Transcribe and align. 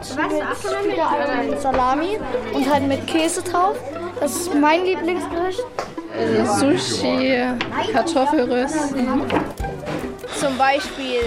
mit 0.00 0.92
wieder 0.92 1.60
Salami 1.60 2.18
und 2.52 2.70
halt 2.70 2.88
mit 2.88 3.06
Käse 3.06 3.42
drauf. 3.42 3.76
Das 4.18 4.34
ist 4.34 4.54
mein 4.54 4.84
Lieblingsgericht. 4.84 5.64
Also 6.18 6.76
Sushi, 6.76 7.38
Kartoffelrüst. 7.92 8.94
Zum 10.38 10.56
Beispiel 10.56 11.20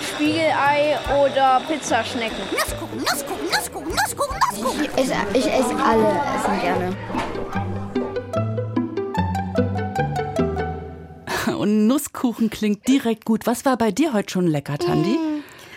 Spiegelei 0.00 0.98
oder 1.22 1.60
Pizzaschnecken. 1.68 2.36
Nusskuchen, 2.50 2.98
Nusskuchen, 2.98 3.46
Nusskuchen, 3.46 3.88
Nusskuchen, 3.88 4.36
Nusskuchen. 4.50 4.84
Ich 4.84 4.98
esse, 5.02 5.14
ich 5.34 5.46
esse 5.46 5.76
alle 5.84 6.08
Essen 6.36 6.60
gerne. 6.60 6.96
Und 11.58 11.86
Nusskuchen 11.86 12.50
klingt 12.50 12.88
direkt 12.88 13.24
gut. 13.24 13.46
Was 13.46 13.64
war 13.64 13.76
bei 13.76 13.92
dir 13.92 14.12
heute 14.12 14.30
schon 14.32 14.46
lecker, 14.46 14.78
Tandi? 14.78 15.16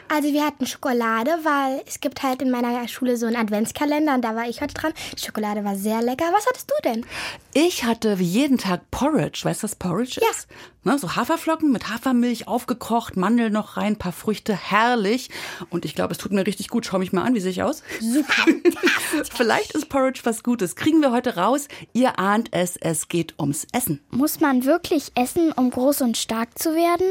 Also 0.08 0.32
wir 0.32 0.46
hatten 0.46 0.66
Schokolade, 0.68 1.32
weil 1.44 1.82
es 1.88 2.00
gibt 2.00 2.22
halt 2.24 2.42
in 2.42 2.52
meiner 2.52 2.88
Schule 2.88 3.18
so 3.18 3.26
einen 3.26 3.36
Adventskalender 3.36 4.14
und 4.16 4.22
da 4.22 4.36
war 4.36 4.48
ich 4.48 4.62
heute 4.62 4.74
dran. 4.74 4.94
Die 5.18 5.26
Schokolade 5.26 5.64
war 5.64 5.76
sehr 5.76 6.02
lecker. 6.02 6.26
Was 6.32 6.46
hattest 6.48 6.70
du 6.70 6.76
denn? 6.90 7.06
Ich 7.54 7.84
hatte 7.84 8.20
wie 8.20 8.24
jeden 8.24 8.58
Tag 8.58 8.90
Porridge. 8.92 9.42
Weißt 9.44 9.62
du, 9.62 9.66
was 9.66 9.76
Porridge 9.76 10.20
Ja. 10.22 10.30
ist? 10.32 10.48
Ne, 10.84 11.00
so 11.00 11.16
Haferflocken 11.16 11.72
mit 11.72 11.90
Hafermilch 11.90 12.48
aufgekocht, 12.48 13.18
Mandel 13.18 13.50
noch 13.50 13.76
rein, 13.76 13.98
paar 13.98 14.12
Früchte, 14.12 14.56
herrlich. 14.56 15.32
Und 15.72 15.84
ich 15.84 15.96
glaube, 15.96 16.12
es 16.12 16.20
tut 16.20 16.32
mir 16.32 16.46
richtig 16.46 16.68
gut. 16.68 16.86
Schau 16.86 17.00
mich 17.00 17.12
mal 17.12 17.24
an, 17.24 17.34
wie 17.34 17.40
sehe 17.40 17.50
ich 17.52 17.64
aus? 17.64 17.82
Super. 18.00 18.46
Vielleicht 19.36 19.72
ist 19.72 19.90
Porridge 19.90 20.22
was 20.26 20.44
Gutes. 20.44 20.76
Kriegen 20.76 21.02
wir 21.02 21.12
heute 21.12 21.38
raus. 21.38 21.68
Ihr 21.94 22.20
ahnt 22.20 22.50
es, 22.52 22.78
es 22.78 23.08
geht 23.08 23.34
ums 23.40 23.66
Essen. 23.72 24.02
Muss 24.12 24.40
man 24.40 24.66
wirklich 24.66 25.12
essen, 25.16 25.52
um 25.52 25.72
groß 25.72 26.02
und 26.02 26.18
stark 26.18 26.58
zu 26.60 26.76
werden? 26.76 27.08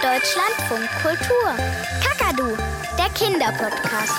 Deutschlandfunk 0.00 0.88
Kultur. 1.02 1.56
Kakadu, 2.00 2.56
der 2.96 3.08
Kinderpodcast. 3.14 4.12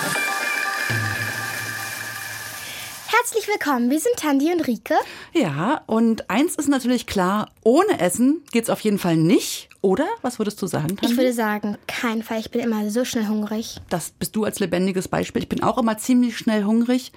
Herzlich 3.08 3.47
willkommen. 3.47 3.89
Wir 3.89 4.02
sind 4.02 4.17
Tandi 4.17 4.52
und 4.52 4.67
Rike. 4.67 4.95
Ja, 5.33 5.81
und 5.86 6.30
eins 6.30 6.55
ist 6.55 6.67
natürlich 6.67 7.08
klar, 7.08 7.52
ohne 7.63 7.97
Essen 8.02 8.44
geht's 8.52 8.69
auf 8.69 8.81
jeden 8.81 8.99
Fall 8.99 9.16
nicht. 9.16 9.69
Oder? 9.80 10.05
Was 10.21 10.38
würdest 10.38 10.61
du 10.61 10.67
sagen, 10.67 10.97
Tandi? 10.97 11.05
Ich 11.13 11.17
würde 11.17 11.31
sagen, 11.31 11.77
kein 11.88 12.23
Fall. 12.23 12.41
Ich 12.41 12.52
bin 12.52 12.59
immer 12.59 12.89
so 12.89 13.05
schnell 13.05 13.27
hungrig. 13.27 13.77
Das 13.88 14.09
bist 14.09 14.36
du 14.36 14.43
als 14.43 14.59
lebendiges 14.59 15.08
Beispiel. 15.08 15.43
Ich 15.43 15.49
bin 15.49 15.64
auch 15.64 15.77
immer 15.77 15.97
ziemlich 15.97 16.38
schnell 16.38 16.66
hungrig. 16.66 17.14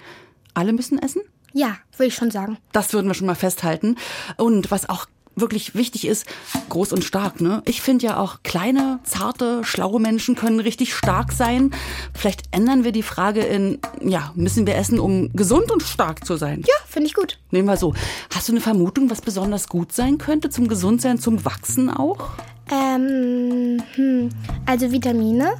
Alle 0.53 0.71
müssen 0.71 0.99
essen? 0.99 1.21
Ja, 1.51 1.75
würde 1.97 2.07
ich 2.07 2.15
schon 2.15 2.31
sagen. 2.31 2.57
Das 2.71 2.93
würden 2.93 3.07
wir 3.07 3.13
schon 3.13 3.27
mal 3.27 3.35
festhalten. 3.35 3.97
Und 4.37 4.71
was 4.71 4.87
auch 4.87 5.07
wirklich 5.35 5.75
wichtig 5.75 6.07
ist, 6.07 6.25
groß 6.69 6.93
und 6.93 7.03
stark, 7.03 7.41
ne? 7.41 7.61
Ich 7.65 7.81
finde 7.81 8.05
ja 8.05 8.17
auch 8.17 8.43
kleine, 8.43 8.99
zarte, 9.03 9.63
schlaue 9.63 9.99
Menschen 9.99 10.35
können 10.35 10.59
richtig 10.59 10.93
stark 10.93 11.31
sein. 11.31 11.71
Vielleicht 12.13 12.43
ändern 12.51 12.83
wir 12.83 12.91
die 12.91 13.03
Frage 13.03 13.41
in, 13.41 13.79
ja, 14.01 14.31
müssen 14.35 14.67
wir 14.67 14.75
essen, 14.75 14.99
um 14.99 15.31
gesund 15.33 15.71
und 15.71 15.83
stark 15.83 16.25
zu 16.25 16.37
sein? 16.37 16.63
Ja, 16.67 16.75
finde 16.87 17.07
ich 17.07 17.13
gut. 17.13 17.39
Nehmen 17.51 17.67
wir 17.67 17.77
so. 17.77 17.93
Hast 18.33 18.47
du 18.47 18.53
eine 18.53 18.61
Vermutung, 18.61 19.09
was 19.09 19.21
besonders 19.21 19.67
gut 19.67 19.91
sein 19.91 20.17
könnte 20.17 20.49
zum 20.49 20.67
Gesundsein, 20.67 21.19
zum 21.19 21.43
Wachsen 21.45 21.89
auch? 21.89 22.31
Ähm, 22.71 23.81
hm, 23.95 24.29
also 24.65 24.91
Vitamine. 24.91 25.53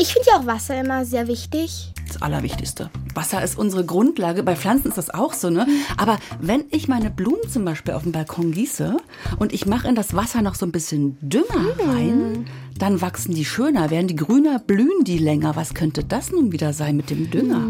Ich 0.00 0.12
finde 0.12 0.28
ja 0.30 0.38
auch 0.38 0.46
Wasser 0.46 0.78
immer 0.80 1.04
sehr 1.04 1.26
wichtig. 1.26 1.92
Das 2.18 2.26
Allerwichtigste. 2.26 2.90
Wasser 3.14 3.42
ist 3.44 3.56
unsere 3.56 3.84
Grundlage. 3.84 4.42
Bei 4.42 4.56
Pflanzen 4.56 4.88
ist 4.88 4.98
das 4.98 5.10
auch 5.10 5.32
so, 5.32 5.50
ne? 5.50 5.66
Aber 5.96 6.18
wenn 6.40 6.64
ich 6.70 6.88
meine 6.88 7.10
Blumen 7.10 7.48
zum 7.48 7.64
Beispiel 7.64 7.94
auf 7.94 8.02
dem 8.02 8.12
Balkon 8.12 8.50
gieße 8.50 8.96
und 9.38 9.52
ich 9.52 9.66
mache 9.66 9.86
in 9.86 9.94
das 9.94 10.14
Wasser 10.14 10.42
noch 10.42 10.56
so 10.56 10.66
ein 10.66 10.72
bisschen 10.72 11.16
Dünger 11.20 11.76
rein, 11.78 12.46
dann 12.76 13.00
wachsen 13.00 13.34
die 13.34 13.44
schöner, 13.44 13.90
werden 13.90 14.08
die 14.08 14.16
grüner, 14.16 14.58
blühen 14.58 15.04
die 15.04 15.18
länger. 15.18 15.54
Was 15.54 15.74
könnte 15.74 16.02
das 16.02 16.32
nun 16.32 16.50
wieder 16.50 16.72
sein 16.72 16.96
mit 16.96 17.10
dem 17.10 17.30
Dünger? 17.30 17.60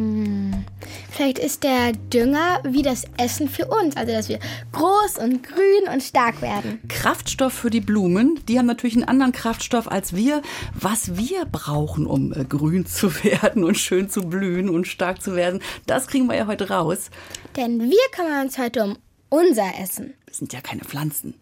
Vielleicht 1.11 1.39
ist 1.39 1.65
der 1.65 1.93
Dünger 1.93 2.61
wie 2.65 2.83
das 2.83 3.05
Essen 3.17 3.49
für 3.49 3.67
uns. 3.67 3.97
Also, 3.97 4.13
dass 4.13 4.29
wir 4.29 4.39
groß 4.73 5.19
und 5.19 5.43
grün 5.43 5.93
und 5.93 6.03
stark 6.03 6.41
werden. 6.43 6.81
Kraftstoff 6.89 7.53
für 7.53 7.71
die 7.71 7.81
Blumen, 7.81 8.41
die 8.49 8.59
haben 8.59 8.67
natürlich 8.67 8.97
einen 8.97 9.09
anderen 9.09 9.33
Kraftstoff 9.33 9.91
als 9.91 10.15
wir. 10.15 10.43
Was 10.75 11.17
wir 11.17 11.45
brauchen, 11.45 12.07
um 12.07 12.33
äh, 12.33 12.45
grün 12.45 12.87
zu 12.87 13.13
werden 13.25 13.65
und 13.65 13.77
schön 13.77 14.09
zu 14.09 14.23
blühen 14.23 14.69
und 14.69 14.87
stark 14.87 15.23
zu 15.23 15.35
werden, 15.35 15.61
das 15.87 16.07
kriegen 16.07 16.27
wir 16.27 16.37
ja 16.37 16.47
heute 16.47 16.71
raus. 16.71 17.11
Denn 17.57 17.81
wir 17.81 18.11
kümmern 18.13 18.47
uns 18.47 18.59
heute 18.59 18.85
um 18.85 18.97
unser 19.29 19.79
Essen. 19.81 20.15
Wir 20.27 20.35
sind 20.35 20.53
ja 20.53 20.61
keine 20.61 20.85
Pflanzen. 20.85 21.35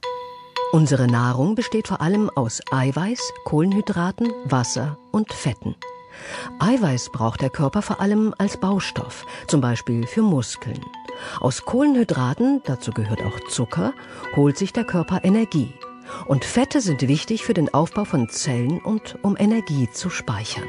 Unsere 0.73 1.07
Nahrung 1.07 1.55
besteht 1.55 1.89
vor 1.89 2.01
allem 2.01 2.29
aus 2.31 2.61
Eiweiß, 2.71 3.21
Kohlenhydraten, 3.45 4.33
Wasser 4.47 4.99
und 5.13 5.33
Fetten. 5.33 5.77
Eiweiß 6.59 7.11
braucht 7.11 7.43
der 7.43 7.51
Körper 7.51 7.83
vor 7.83 8.01
allem 8.01 8.35
als 8.39 8.57
Baustoff, 8.57 9.25
zum 9.47 9.61
Beispiel 9.61 10.07
für 10.07 10.23
Muskeln. 10.23 10.81
Aus 11.41 11.65
Kohlenhydraten, 11.65 12.63
dazu 12.65 12.93
gehört 12.93 13.23
auch 13.23 13.41
Zucker, 13.49 13.93
holt 14.35 14.57
sich 14.57 14.73
der 14.73 14.85
Körper 14.85 15.21
Energie. 15.25 15.73
Und 16.27 16.45
Fette 16.45 16.81
sind 16.81 17.03
wichtig 17.09 17.45
für 17.45 17.55
den 17.55 17.73
Aufbau 17.73 18.05
von 18.05 18.29
Zellen 18.29 18.81
und 18.81 19.19
um 19.23 19.37
Energie 19.37 19.89
zu 19.91 20.11
speichern. 20.11 20.69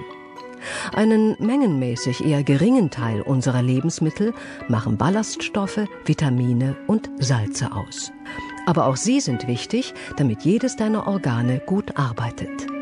Einen 0.93 1.35
mengenmäßig 1.39 2.25
eher 2.25 2.43
geringen 2.43 2.89
Teil 2.89 3.21
unserer 3.21 3.61
Lebensmittel 3.61 4.33
machen 4.67 4.97
Ballaststoffe, 4.97 5.81
Vitamine 6.05 6.75
und 6.87 7.09
Salze 7.19 7.71
aus. 7.71 8.11
Aber 8.65 8.87
auch 8.87 8.97
sie 8.97 9.21
sind 9.21 9.47
wichtig, 9.47 9.93
damit 10.17 10.43
jedes 10.43 10.75
deiner 10.75 11.07
Organe 11.07 11.61
gut 11.65 11.97
arbeitet. 11.97 12.76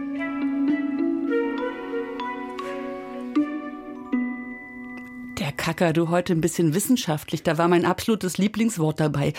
Der 5.56 5.64
Kakadu 5.64 6.10
heute 6.10 6.34
ein 6.34 6.42
bisschen 6.42 6.74
wissenschaftlich. 6.74 7.42
Da 7.42 7.58
war 7.58 7.70
mein 7.70 7.86
absolutes 7.86 8.38
Lieblingswort 8.38 9.00
dabei. 9.00 9.32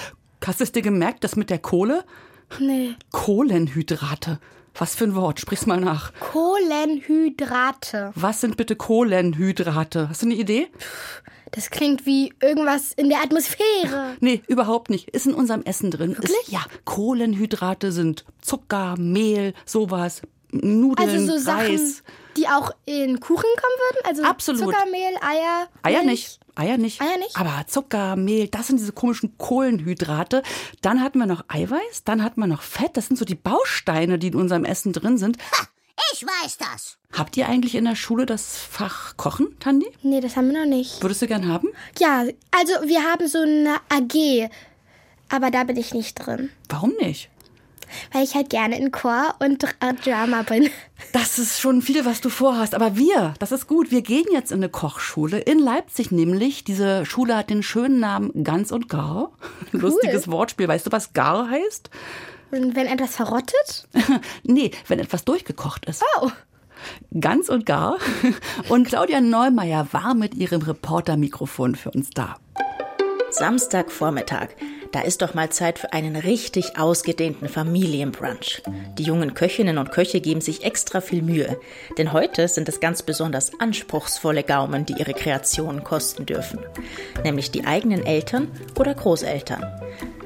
Hast 0.43 0.61
du 0.61 0.65
es 0.65 0.73
dir 0.73 0.81
gemerkt, 0.81 1.25
das 1.25 1.37
mit 1.37 1.51
der 1.51 1.59
Kohle? 1.59 2.05
Nee. 2.59 2.95
Kohlenhydrate. 3.13 4.41
Was 4.75 4.95
für 4.95 5.05
ein 5.05 5.15
Wort? 5.15 5.41
Sprich's 5.41 5.67
mal 5.67 5.79
nach. 5.79 6.15
Kohlenhydrate. 6.21 8.13
Was 8.15 8.41
sind 8.41 8.57
bitte 8.57 8.77
Kohlenhydrate? 8.77 10.09
Hast 10.09 10.23
du 10.23 10.27
eine 10.27 10.37
Idee? 10.37 10.69
Das 11.51 11.69
klingt 11.71 12.07
wie 12.07 12.33
irgendwas 12.41 12.93
in 12.95 13.11
der 13.11 13.23
Atmosphäre. 13.23 14.17
Nee, 14.21 14.41
überhaupt 14.49 14.89
nicht. 14.89 15.11
Ist 15.11 15.27
in 15.27 15.35
unserem 15.35 15.65
Essen 15.65 15.91
drin. 15.91 16.17
Wirklich? 16.17 16.31
Ist, 16.31 16.51
ja, 16.51 16.65
Kohlenhydrate 16.87 17.93
sind 17.93 18.25
Zucker, 18.41 18.95
Mehl, 18.99 19.53
sowas, 19.67 20.23
Nudeln, 20.53 21.09
Also 21.11 21.27
so 21.27 21.39
Sachen, 21.39 21.67
Reis. 21.77 22.03
die 22.37 22.47
auch 22.49 22.71
in 22.85 23.19
Kuchen 23.21 23.43
kommen 23.43 23.79
würden? 24.03 24.07
Also 24.07 24.23
Absolut. 24.25 24.61
Zucker, 24.61 24.87
Mehl, 24.91 25.15
Eier. 25.21 25.69
Eier 25.83 26.03
Milch. 26.05 26.11
nicht. 26.11 26.41
Eier 26.59 26.79
nicht. 26.79 27.01
Eier 27.03 27.19
nicht? 27.19 27.37
Aber 27.37 27.65
Zucker, 27.67 28.17
Mehl, 28.17 28.49
das 28.49 28.69
sind 28.69 28.79
diese 28.81 28.93
komischen 28.93 29.37
Kohlenhydrate. 29.39 30.43
Dann 30.83 31.03
hatten 31.03 31.19
wir 31.19 31.27
noch 31.27 31.45
Eiweiß, 31.49 32.05
dann 32.05 32.23
hatten 32.23 32.41
wir 32.41 32.47
noch 32.47 32.63
Fett. 32.63 32.97
Das 32.97 33.07
sind 33.09 33.17
so 33.17 33.25
die 33.25 33.35
Bausteine, 33.35 34.19
die 34.19 34.29
in 34.29 34.35
unserem 34.37 34.65
Essen 34.65 34.93
drin 34.93 35.19
sind. 35.19 35.37
Ich 36.13 36.23
weiß 36.25 36.59
das. 36.59 36.99
Habt 37.13 37.37
ihr 37.37 37.49
eigentlich 37.49 37.75
in 37.75 37.85
der 37.85 37.95
Schule 37.97 38.27
das 38.27 38.57
Fach 38.59 39.17
Kochen, 39.17 39.59
Tandi? 39.61 39.87
Nee, 40.03 40.21
das 40.21 40.37
haben 40.37 40.51
wir 40.53 40.61
noch 40.61 40.67
nicht. 40.69 41.03
Würdest 41.03 41.23
du 41.23 41.27
gern 41.27 41.49
haben? 41.49 41.69
Ja, 41.99 42.25
also 42.51 42.73
wir 42.89 43.03
haben 43.03 43.27
so 43.29 43.39
eine 43.41 43.77
AG, 43.89 44.51
aber 45.31 45.51
da 45.51 45.65
bin 45.65 45.77
ich 45.77 45.93
nicht 45.95 46.15
drin. 46.15 46.51
Warum 46.69 46.93
nicht? 47.01 47.31
Weil 48.13 48.25
ich 48.25 48.35
halt 48.35 48.51
gerne 48.51 48.79
in 48.79 48.91
Chor 48.93 49.35
und 49.39 49.63
Dr- 49.63 49.95
Drama 50.05 50.43
bin. 50.43 50.69
Das 51.13 51.39
ist 51.39 51.61
schon 51.61 51.83
viel, 51.83 52.05
was 52.05 52.21
du 52.21 52.29
vorhast. 52.29 52.75
Aber 52.75 52.97
wir, 52.97 53.35
das 53.39 53.53
ist 53.53 53.67
gut. 53.67 53.91
Wir 53.91 54.03
gehen 54.03 54.27
jetzt 54.33 54.51
in 54.53 54.59
eine 54.59 54.69
Kochschule 54.69 55.39
in 55.39 55.59
Leipzig 55.59 56.11
nämlich. 56.11 56.65
Diese 56.65 57.07
Schule 57.07 57.37
hat 57.37 57.51
den 57.51 57.63
schönen 57.63 58.01
Namen 58.01 58.45
Ganz 58.45 58.71
und 58.73 58.89
Gar. 58.89 59.31
Lustiges 59.73 60.31
Wortspiel. 60.31 60.69
Weißt 60.69 60.87
du, 60.87 60.93
was 60.93 61.13
Gar 61.13 61.51
heißt? 61.51 61.91
Und 62.53 62.77
wenn 62.77 62.87
etwas 62.87 63.17
verrottet? 63.17 63.89
nee, 64.45 64.71
wenn 64.89 64.99
etwas 64.99 65.25
durchgekocht 65.25 65.87
ist. 65.87 66.03
Oh. 66.21 66.31
Ganz 67.19 67.49
und 67.49 67.65
gar. 67.67 67.99
Und 68.69 68.87
Claudia 68.87 69.21
Neumeier 69.21 69.89
war 69.93 70.15
mit 70.15 70.35
ihrem 70.35 70.61
Reportermikrofon 70.63 71.75
für 71.75 71.91
uns 71.91 72.11
da. 72.11 72.37
Samstagvormittag. 73.31 74.49
Da 74.93 75.01
ist 75.01 75.23
doch 75.23 75.35
mal 75.35 75.51
Zeit 75.51 75.79
für 75.79 75.93
einen 75.93 76.17
richtig 76.17 76.79
ausgedehnten 76.79 77.49
Familienbrunch. 77.49 78.63
Die 78.99 79.03
jungen 79.03 79.35
Köchinnen 79.35 79.79
und 79.79 79.91
Köche 79.91 80.21
geben 80.21 80.41
sich 80.41 80.65
extra 80.65 81.01
viel 81.01 81.23
Mühe, 81.23 81.59
denn 81.99 82.13
heute 82.13 82.49
sind 82.49 82.69
es 82.69 82.81
ganz 82.81 83.03
besonders 83.03 83.53
anspruchsvolle 83.59 84.43
Gaumen, 84.43 84.87
die 84.87 84.95
ihre 84.95 85.15
Kreationen 85.15 85.85
kosten 85.85 86.27
dürfen, 86.27 86.61
nämlich 87.25 87.51
die 87.51 87.65
eigenen 87.65 88.05
Eltern 88.05 88.49
oder 88.79 88.95
Großeltern. 88.95 89.65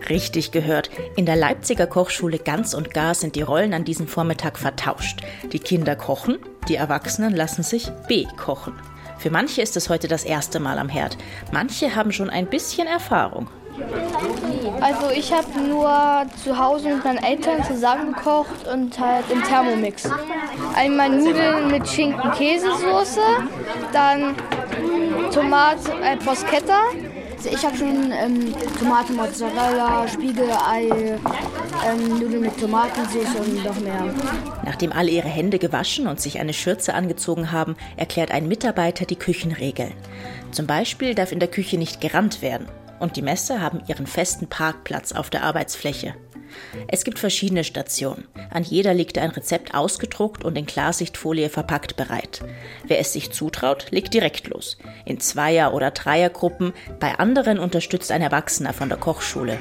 Richtig 0.09 0.51
gehört, 0.51 0.91
in 1.17 1.27
der 1.27 1.37
Leipziger 1.37 1.87
Kochschule 1.87 2.39
Ganz 2.39 2.75
und 2.75 2.93
Gar 2.95 3.15
sind 3.15 3.37
die 3.37 3.43
Rollen 3.43 3.75
an 3.75 3.85
diesem 3.85 4.09
Vormittag 4.09 4.59
vertauscht. 4.59 5.21
Die 5.53 5.59
Kinder 5.59 5.95
kochen, 5.95 6.39
die 6.69 6.77
Erwachsenen 6.77 7.35
lassen 7.35 7.63
sich 7.63 7.91
bekochen. 8.09 8.75
Für 9.19 9.31
manche 9.31 9.61
ist 9.61 9.77
es 9.77 9.91
heute 9.91 10.09
das 10.09 10.25
erste 10.25 10.61
Mal 10.61 10.79
am 10.79 10.89
Herd, 10.89 11.19
manche 11.53 11.95
haben 11.95 12.13
schon 12.13 12.31
ein 12.31 12.47
bisschen 12.47 12.87
Erfahrung. 12.87 13.49
Also 14.81 15.11
ich 15.11 15.33
habe 15.33 15.47
nur 15.61 16.27
zu 16.43 16.59
Hause 16.59 16.95
mit 16.95 17.05
meinen 17.05 17.23
Eltern 17.23 17.63
zusammen 17.65 18.15
gekocht 18.15 18.67
und 18.73 18.99
halt 18.99 19.25
im 19.31 19.43
Thermomix. 19.43 20.09
Einmal 20.75 21.11
Nudeln 21.11 21.71
mit 21.71 21.87
Schinken-Käsesoße, 21.87 23.21
dann 23.93 24.35
Tomate, 25.33 25.93
äh, 26.03 26.17
Bruschetta. 26.17 26.81
Ich 27.45 27.65
habe 27.65 27.77
schon 27.77 28.13
ähm, 28.13 28.55
Tomate, 28.79 29.13
Mozzarella, 29.13 30.07
Spiegelei, 30.09 31.19
ähm, 31.87 32.19
Nudeln 32.19 32.41
mit 32.41 32.59
Tomatensauce 32.59 33.35
und 33.39 33.65
noch 33.65 33.81
mehr. 33.81 34.15
Nachdem 34.65 34.93
alle 34.93 35.11
ihre 35.11 35.29
Hände 35.29 35.59
gewaschen 35.59 36.07
und 36.07 36.21
sich 36.21 36.39
eine 36.39 36.53
Schürze 36.53 36.95
angezogen 36.95 37.53
haben, 37.53 37.77
erklärt 37.97 38.31
ein 38.31 38.49
Mitarbeiter 38.49 39.05
die 39.07 39.17
Küchenregeln. 39.17 39.93
Zum 40.53 40.67
Beispiel 40.67 41.15
darf 41.15 41.33
in 41.33 41.39
der 41.39 41.49
Küche 41.49 41.79
nicht 41.79 42.01
gerannt 42.01 42.43
werden 42.43 42.67
und 43.01 43.17
die 43.17 43.23
Messer 43.23 43.61
haben 43.61 43.83
ihren 43.89 44.07
festen 44.07 44.47
Parkplatz 44.47 45.13
auf 45.13 45.31
der 45.31 45.43
Arbeitsfläche. 45.43 46.15
Es 46.89 47.05
gibt 47.05 47.19
verschiedene 47.19 47.65
Stationen. 47.65 48.27
An 48.51 48.63
jeder 48.63 48.95
liegt 48.95 49.19
ein 49.19 49.31
Rezept 49.31 49.75
ausgedruckt 49.75 50.45
und 50.45 50.57
in 50.57 50.67
Klarsichtfolie 50.67 51.49
verpackt 51.49 51.97
bereit. 51.97 52.43
Wer 52.85 52.99
es 52.99 53.13
sich 53.13 53.33
zutraut, 53.33 53.87
legt 53.91 54.15
direkt 54.15 54.49
los. 54.49 54.79
In 55.05 55.21
Zweier- 55.21 55.75
oder 55.75 55.91
Dreiergruppen, 55.91 56.73
bei 56.99 57.19
anderen 57.19 57.59
unterstützt 57.59 58.11
ein 58.13 58.23
Erwachsener 58.23 58.73
von 58.73 58.89
der 58.89 58.99
Kochschule. 58.99 59.59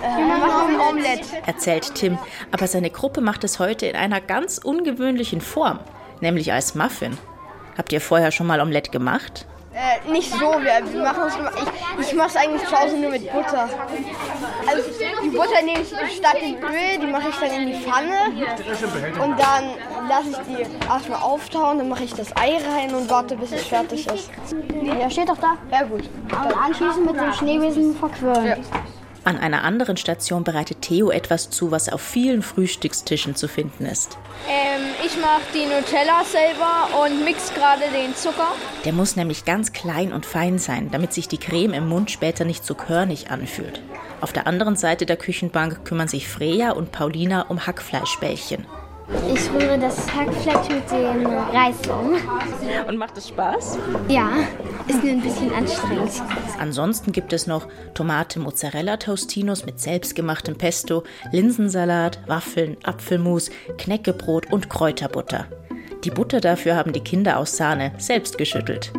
Wir 0.00 0.26
machen 0.26 0.78
Omelette. 0.90 1.28
Erzählt 1.46 1.94
Tim, 1.94 2.18
aber 2.50 2.66
seine 2.66 2.90
Gruppe 2.90 3.20
macht 3.20 3.44
es 3.44 3.58
heute 3.58 3.86
in 3.86 3.96
einer 3.96 4.20
ganz 4.20 4.58
ungewöhnlichen 4.58 5.40
Form, 5.40 5.80
nämlich 6.20 6.52
als 6.52 6.74
Muffin. 6.74 7.16
Habt 7.78 7.92
ihr 7.92 8.00
vorher 8.00 8.30
schon 8.30 8.46
mal 8.46 8.60
Omelette 8.60 8.90
gemacht? 8.90 9.46
Äh, 9.76 10.10
nicht 10.10 10.32
so, 10.32 10.38
wir, 10.38 10.90
wir 10.90 11.02
machen 11.02 11.24
es 11.26 11.36
immer. 11.36 11.50
Ich, 11.54 12.06
ich 12.08 12.14
mache 12.14 12.28
es 12.28 12.36
eigentlich 12.36 12.64
zu 12.66 12.80
Hause 12.80 12.96
nur 12.96 13.10
mit 13.10 13.30
Butter. 13.30 13.68
Also 14.66 14.82
die 15.22 15.28
Butter 15.28 15.62
nehme 15.62 15.80
ich 15.80 16.16
statt 16.16 16.38
dem 16.40 16.56
Öl, 16.56 16.98
die 16.98 17.06
mache 17.06 17.28
ich 17.28 17.36
dann 17.36 17.50
in 17.50 17.66
die 17.66 17.74
Pfanne 17.74 18.32
und 19.22 19.38
dann 19.38 19.64
lasse 20.08 20.30
ich 20.30 20.38
die 20.48 20.86
erstmal 20.88 21.20
auftauen, 21.20 21.76
dann 21.76 21.90
mache 21.90 22.04
ich 22.04 22.14
das 22.14 22.34
Ei 22.38 22.56
rein 22.56 22.94
und 22.94 23.10
warte, 23.10 23.36
bis 23.36 23.52
es 23.52 23.66
fertig 23.66 24.06
ist. 24.06 24.30
Ja, 24.82 25.10
steht 25.10 25.28
doch 25.28 25.36
da. 25.36 25.58
Ja 25.70 25.82
gut. 25.82 26.08
Und 26.24 26.56
anschließend 26.56 27.04
mit 27.04 27.20
dem 27.20 27.32
Schneebesen 27.34 27.94
verquirlen. 27.96 28.46
Ja. 28.46 28.56
An 29.26 29.38
einer 29.38 29.64
anderen 29.64 29.96
Station 29.96 30.44
bereitet 30.44 30.82
Theo 30.82 31.10
etwas 31.10 31.50
zu, 31.50 31.72
was 31.72 31.88
auf 31.88 32.00
vielen 32.00 32.42
Frühstückstischen 32.42 33.34
zu 33.34 33.48
finden 33.48 33.84
ist. 33.84 34.16
Ähm, 34.48 34.82
ich 35.04 35.20
mache 35.20 35.42
die 35.52 35.66
Nutella 35.66 36.22
selber 36.22 37.04
und 37.04 37.24
mix 37.24 37.52
gerade 37.52 37.90
den 37.92 38.14
Zucker. 38.14 38.52
Der 38.84 38.92
muss 38.92 39.16
nämlich 39.16 39.44
ganz 39.44 39.72
klein 39.72 40.12
und 40.12 40.24
fein 40.24 40.60
sein, 40.60 40.92
damit 40.92 41.12
sich 41.12 41.26
die 41.26 41.38
Creme 41.38 41.74
im 41.74 41.88
Mund 41.88 42.12
später 42.12 42.44
nicht 42.44 42.64
so 42.64 42.76
körnig 42.76 43.28
anfühlt. 43.28 43.82
Auf 44.20 44.32
der 44.32 44.46
anderen 44.46 44.76
Seite 44.76 45.06
der 45.06 45.16
Küchenbank 45.16 45.84
kümmern 45.84 46.06
sich 46.06 46.28
Freya 46.28 46.70
und 46.70 46.92
Paulina 46.92 47.46
um 47.48 47.66
Hackfleischbällchen. 47.66 48.64
Ich 49.08 49.50
rühre 49.52 49.78
das 49.78 50.12
Hackfleisch 50.12 50.68
mit 50.68 50.90
dem 50.90 51.26
Reis 51.26 51.76
um. 51.88 52.16
Und 52.88 52.96
macht 52.96 53.16
es 53.16 53.28
Spaß? 53.28 53.78
Ja, 54.08 54.30
ist 54.88 55.02
nur 55.02 55.12
ein 55.12 55.22
bisschen 55.22 55.52
anstrengend. 55.52 56.10
Ansonsten 56.58 57.12
gibt 57.12 57.32
es 57.32 57.46
noch 57.46 57.68
Tomate 57.94 58.40
Mozzarella 58.40 58.96
Tostinos 58.96 59.64
mit 59.64 59.80
selbstgemachtem 59.80 60.56
Pesto, 60.56 61.04
Linsensalat, 61.30 62.18
Waffeln, 62.26 62.76
Apfelmus, 62.82 63.50
Knäckebrot 63.78 64.52
und 64.52 64.68
Kräuterbutter. 64.68 65.46
Die 66.04 66.10
Butter 66.10 66.40
dafür 66.40 66.76
haben 66.76 66.92
die 66.92 67.00
Kinder 67.00 67.38
aus 67.38 67.56
Sahne 67.56 67.92
selbst 67.98 68.38
geschüttelt. 68.38 68.92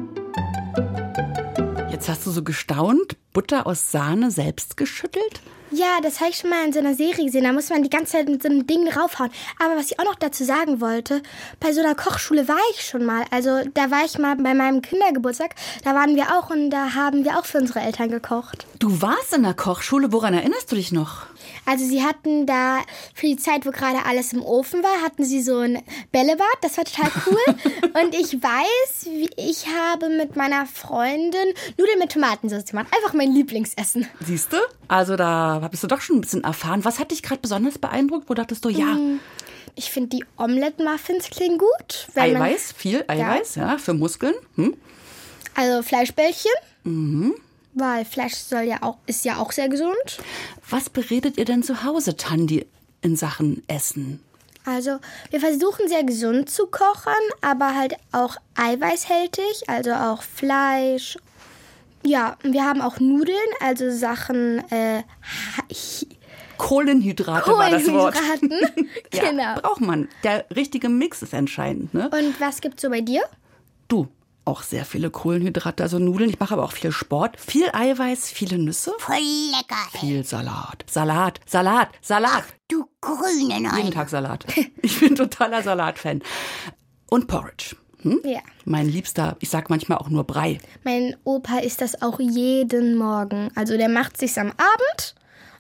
Jetzt 1.92 2.08
hast 2.10 2.26
du 2.26 2.32
so 2.32 2.44
gestaunt, 2.44 3.18
Butter 3.38 3.68
aus 3.68 3.92
Sahne 3.92 4.32
selbst 4.32 4.78
geschüttelt? 4.78 5.44
Ja, 5.70 6.00
das 6.02 6.22
habe 6.22 6.30
ich 6.30 6.38
schon 6.38 6.50
mal 6.50 6.66
in 6.66 6.72
so 6.72 6.80
einer 6.80 6.96
Serie 6.96 7.26
gesehen. 7.26 7.44
Da 7.44 7.52
muss 7.52 7.70
man 7.70 7.84
die 7.84 7.90
ganze 7.90 8.14
Zeit 8.14 8.30
mit 8.30 8.42
so 8.42 8.50
einem 8.50 8.66
Ding 8.66 8.86
draufhauen. 8.86 9.30
Aber 9.60 9.76
was 9.76 9.92
ich 9.92 10.00
auch 10.00 10.06
noch 10.06 10.16
dazu 10.16 10.46
sagen 10.46 10.80
wollte, 10.80 11.22
bei 11.60 11.74
so 11.74 11.82
einer 11.82 11.94
Kochschule 11.94 12.48
war 12.48 12.58
ich 12.72 12.82
schon 12.84 13.06
mal. 13.06 13.26
Also 13.32 13.62
da 13.74 13.92
war 13.92 14.06
ich 14.06 14.18
mal 14.18 14.38
bei 14.38 14.54
meinem 14.54 14.82
Kindergeburtstag. 14.82 15.56
Da 15.84 15.94
waren 15.94 16.16
wir 16.16 16.38
auch 16.38 16.50
und 16.50 16.70
da 16.70 16.96
haben 16.96 17.26
wir 17.26 17.38
auch 17.38 17.46
für 17.46 17.58
unsere 17.58 17.82
Eltern 17.82 18.10
gekocht. 18.10 18.66
Du 18.80 19.02
warst 19.02 19.36
in 19.36 19.44
der 19.44 19.54
Kochschule, 19.54 20.14
woran 20.14 20.34
erinnerst 20.34 20.72
du 20.72 20.78
dich 20.78 20.92
noch? 20.92 21.28
Also 21.66 21.86
sie 21.86 22.02
hatten 22.02 22.46
da 22.46 22.80
für 23.14 23.28
die 23.28 23.36
Zeit, 23.36 23.66
wo 23.66 23.72
gerade 23.72 24.06
alles 24.06 24.32
im 24.32 24.42
Ofen 24.42 24.84
war, 24.84 25.04
hatten 25.04 25.26
sie 25.26 25.42
so 25.42 25.58
ein 25.58 25.84
Bällebad. 26.14 26.48
Das 26.62 26.78
war 26.78 26.86
total 26.86 27.12
cool. 27.26 27.56
und 28.02 28.16
ich 28.16 28.42
weiß, 28.42 29.10
ich 29.36 29.66
habe 29.68 30.08
mit 30.10 30.38
meiner 30.38 30.66
Freundin 30.66 31.54
Nudeln 31.78 32.00
mit 32.00 32.14
Tomatensauce 32.14 32.66
gemacht. 32.66 32.88
Einfach 32.96 33.14
mein 33.28 33.36
Lieblingsessen. 33.36 34.08
Siehst 34.26 34.54
du? 34.54 34.58
Also 34.88 35.16
da 35.16 35.66
bist 35.70 35.84
du 35.84 35.88
doch 35.88 36.02
schon 36.02 36.18
ein 36.18 36.22
bisschen 36.22 36.44
erfahren. 36.44 36.86
Was 36.86 37.00
hat 37.00 37.12
dich 37.12 37.24
gerade 37.24 37.42
besonders 37.42 37.78
beeindruckt? 37.78 38.30
Wo 38.30 38.34
dachtest 38.34 38.64
du, 38.66 38.70
ja, 38.70 38.98
Ich 39.76 39.92
finde 39.92 40.10
die 40.10 40.26
Omelette-Muffins 40.38 41.30
klingen 41.30 41.58
gut. 41.58 42.08
Eiweiß, 42.16 42.74
viel 42.76 43.04
Eiweiß, 43.08 43.56
ja, 43.56 43.78
für 43.78 43.94
Muskeln. 43.94 44.34
Hm? 44.56 44.76
Also 45.56 45.84
Fleischbällchen. 45.84 46.52
Mhm. 46.84 47.36
Weil 47.74 48.06
Fleisch 48.06 48.34
soll 48.34 48.64
ja 48.64 48.82
auch, 48.82 48.98
ist 49.06 49.24
ja 49.24 49.38
auch 49.38 49.52
sehr 49.52 49.70
gesund. 49.70 50.18
Was 50.70 50.90
beredet 50.90 51.38
ihr 51.38 51.46
denn 51.46 51.62
zu 51.62 51.84
Hause, 51.84 52.18
Tandi, 52.18 52.66
in 53.02 53.16
Sachen 53.16 53.64
Essen? 53.68 54.20
Also 54.66 55.00
wir 55.30 55.40
versuchen 55.40 55.88
sehr 55.88 56.04
gesund 56.04 56.50
zu 56.50 56.68
kochen, 56.68 57.14
aber 57.42 57.76
halt 57.76 57.96
auch 58.12 58.36
eiweißhältig, 58.56 59.70
also 59.70 59.94
auch 59.94 60.24
Fleisch. 60.24 61.18
Ja, 62.08 62.38
wir 62.44 62.64
haben 62.64 62.82
auch 62.82 63.00
Nudeln, 63.00 63.36
also 63.60 63.92
Sachen, 63.92 64.60
äh, 64.72 65.00
ha- 65.04 65.64
Kohlenhydrate 66.58 67.52
war 67.52 67.70
das 67.70 67.88
Wort. 67.92 68.16
Kohlenhydraten. 68.16 68.90
Ja, 69.14 69.30
genau. 69.30 69.56
braucht 69.62 69.82
man. 69.82 70.08
Der 70.24 70.46
richtige 70.56 70.90
Mix 70.90 71.22
ist 71.22 71.34
entscheidend. 71.34 71.94
Ne? 71.94 72.10
Und 72.10 72.40
was 72.40 72.62
gibt's 72.62 72.82
so 72.82 72.90
bei 72.90 73.02
dir? 73.02 73.22
Du, 73.88 74.08
auch 74.46 74.64
sehr 74.64 74.86
viele 74.86 75.10
Kohlenhydrate, 75.10 75.84
also 75.84 76.00
Nudeln. 76.00 76.30
Ich 76.30 76.40
mache 76.40 76.54
aber 76.54 76.64
auch 76.64 76.72
viel 76.72 76.92
Sport, 76.92 77.40
viel 77.40 77.70
Eiweiß, 77.74 78.30
viele 78.32 78.58
Nüsse, 78.58 78.94
Voll 79.00 79.16
lecker. 79.18 80.00
viel 80.00 80.24
Salat. 80.24 80.84
Salat, 80.90 81.40
Salat, 81.46 81.90
Salat. 82.02 82.44
Du 82.70 82.86
grüne 83.02 83.54
Jeden 83.56 83.64
Neun. 83.64 83.92
Tag 83.92 84.10
Salat. 84.10 84.46
Ich 84.82 85.00
bin 85.00 85.16
totaler 85.16 85.62
Salatfan. 85.64 86.22
Und 87.10 87.28
Porridge. 87.28 87.76
Hm? 88.12 88.22
Ja. 88.24 88.40
Mein 88.66 88.88
Liebster, 88.88 89.38
ich 89.40 89.50
sag 89.50 89.70
manchmal 89.70 89.98
auch 89.98 90.10
nur 90.10 90.24
Brei. 90.24 90.60
Mein 90.84 91.16
Opa 91.24 91.60
isst 91.60 91.82
das 91.82 92.02
auch 92.02 92.20
jeden 92.20 92.96
Morgen. 92.96 93.50
Also 93.56 93.78
der 93.78 93.90
macht 93.90 94.18
sich's 94.18 94.38
am 94.38 94.52
Abend 94.52 95.16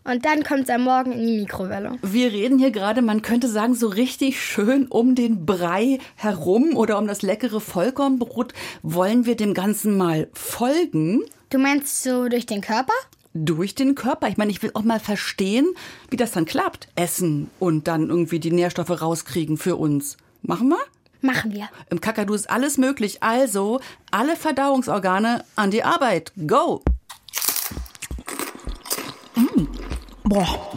und 0.07 0.25
dann 0.25 0.43
kommt's 0.43 0.69
am 0.69 0.83
Morgen 0.83 1.11
in 1.11 1.27
die 1.27 1.39
Mikrowelle. 1.39 1.97
Wir 2.01 2.31
reden 2.31 2.59
hier 2.59 2.71
gerade, 2.71 3.01
man 3.01 3.21
könnte 3.21 3.49
sagen, 3.49 3.75
so 3.75 3.87
richtig 3.87 4.41
schön 4.41 4.87
um 4.87 5.15
den 5.15 5.45
Brei 5.45 5.99
herum 6.15 6.75
oder 6.77 6.97
um 6.97 7.07
das 7.07 7.21
leckere 7.21 7.59
Vollkornbrot. 7.59 8.53
Wollen 8.83 9.25
wir 9.25 9.35
dem 9.35 9.53
Ganzen 9.53 9.97
mal 9.97 10.29
folgen? 10.33 11.23
Du 11.49 11.57
meinst 11.59 12.03
so 12.03 12.29
durch 12.29 12.45
den 12.45 12.61
Körper? 12.61 12.93
Durch 13.33 13.75
den 13.75 13.95
Körper. 13.95 14.29
Ich 14.29 14.37
meine, 14.37 14.51
ich 14.51 14.63
will 14.63 14.71
auch 14.73 14.83
mal 14.83 14.99
verstehen, 14.99 15.67
wie 16.09 16.17
das 16.17 16.31
dann 16.31 16.45
klappt. 16.45 16.87
Essen 16.95 17.49
und 17.59 17.87
dann 17.87 18.09
irgendwie 18.09 18.39
die 18.39 18.51
Nährstoffe 18.51 19.01
rauskriegen 19.01 19.57
für 19.57 19.75
uns. 19.75 20.17
Machen 20.41 20.69
wir? 20.69 20.79
Machen 21.27 21.51
wir. 21.51 21.67
Im 21.89 21.99
Kakadu 21.99 22.33
ist 22.33 22.49
alles 22.49 22.77
möglich. 22.77 23.21
Also 23.21 23.81
alle 24.11 24.37
Verdauungsorgane 24.37 25.43
an 25.57 25.71
die 25.71 25.83
Arbeit. 25.83 26.31
Go! 26.47 26.81
Boah, 30.23 30.71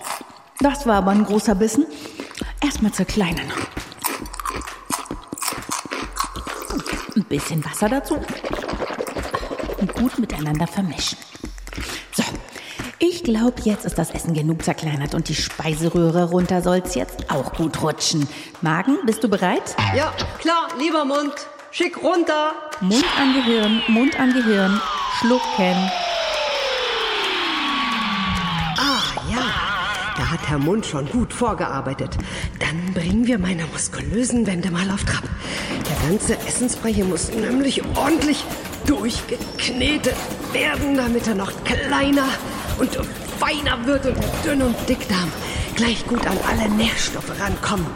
das 0.58 0.88
war 0.88 0.96
aber 0.96 1.12
ein 1.12 1.24
großer 1.24 1.54
Bissen. 1.54 1.86
Erstmal 2.60 2.90
zerkleinern. 2.90 3.46
Ein 7.14 7.24
bisschen 7.28 7.64
Wasser 7.64 7.88
dazu. 7.88 8.16
Und 9.78 9.94
gut 9.94 10.18
miteinander 10.18 10.66
vermischen. 10.66 11.18
Ich 13.20 13.24
glaube, 13.24 13.60
jetzt 13.64 13.84
ist 13.84 13.98
das 13.98 14.12
Essen 14.12 14.32
genug 14.32 14.64
zerkleinert 14.64 15.14
und 15.14 15.28
die 15.28 15.34
Speiseröhre 15.34 16.30
runter 16.30 16.62
soll's 16.62 16.94
jetzt 16.94 17.30
auch 17.30 17.52
gut 17.52 17.82
rutschen. 17.82 18.26
Magen, 18.62 18.96
bist 19.04 19.22
du 19.22 19.28
bereit? 19.28 19.76
Ja, 19.94 20.14
klar, 20.38 20.68
lieber 20.78 21.04
Mund. 21.04 21.34
Schick 21.70 22.02
runter. 22.02 22.52
Mund 22.80 23.04
an 23.20 23.34
Gehirn, 23.34 23.82
Mund 23.88 24.18
an 24.18 24.32
Gehirn. 24.32 24.80
Schlucken. 25.18 25.90
Ah, 28.78 29.02
ja. 29.30 29.42
Da 30.16 30.30
hat 30.30 30.48
Herr 30.48 30.58
Mund 30.58 30.86
schon 30.86 31.06
gut 31.10 31.34
vorgearbeitet. 31.34 32.16
Dann 32.58 32.94
bringen 32.94 33.26
wir 33.26 33.38
meine 33.38 33.66
muskulösen 33.66 34.46
Wände 34.46 34.70
mal 34.70 34.90
auf 34.90 35.04
Trab. 35.04 35.24
Ganze 36.10 36.36
Essensbrei 36.44 36.92
hier 36.92 37.04
muss 37.04 37.30
nämlich 37.32 37.84
ordentlich 37.96 38.44
durchgeknetet 38.84 40.16
werden, 40.52 40.96
damit 40.96 41.28
er 41.28 41.36
noch 41.36 41.52
kleiner 41.62 42.24
und 42.80 42.90
feiner 43.38 43.86
wird 43.86 44.06
und 44.06 44.16
Dünn- 44.44 44.62
und 44.62 44.74
Dickdarm 44.88 45.30
gleich 45.76 46.04
gut 46.08 46.26
an 46.26 46.36
alle 46.48 46.68
Nährstoffe 46.68 47.30
rankommen. 47.40 47.86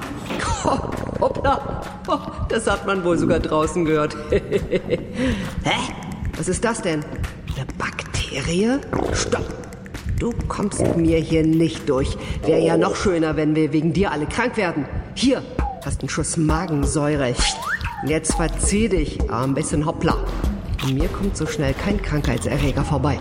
Oh, 0.64 0.78
hoppla. 1.20 1.82
Oh, 2.06 2.18
das 2.48 2.68
hat 2.68 2.86
man 2.86 3.02
wohl 3.02 3.18
sogar 3.18 3.40
draußen 3.40 3.84
gehört. 3.84 4.16
Hä? 4.30 5.74
Was 6.36 6.46
ist 6.46 6.64
das 6.64 6.82
denn? 6.82 7.04
Eine 7.56 7.66
Bakterie? 7.76 8.78
Stopp. 9.12 9.52
Du 10.20 10.32
kommst 10.46 10.96
mir 10.96 11.18
hier 11.18 11.44
nicht 11.44 11.88
durch. 11.88 12.16
Wäre 12.46 12.60
ja 12.60 12.76
noch 12.76 12.94
schöner, 12.94 13.34
wenn 13.34 13.56
wir 13.56 13.72
wegen 13.72 13.92
dir 13.92 14.12
alle 14.12 14.26
krank 14.26 14.56
werden. 14.56 14.86
Hier, 15.16 15.42
hast 15.84 16.00
einen 16.00 16.08
Schuss 16.08 16.36
Magensäure. 16.36 17.34
Jetzt 18.06 18.34
verzieh 18.34 18.90
dich, 18.90 19.18
ein 19.30 19.54
bisschen 19.54 19.86
hoppla. 19.86 20.18
An 20.82 20.92
mir 20.92 21.08
kommt 21.08 21.38
so 21.38 21.46
schnell 21.46 21.72
kein 21.72 22.02
Krankheitserreger 22.02 22.84
vorbei. 22.84 23.18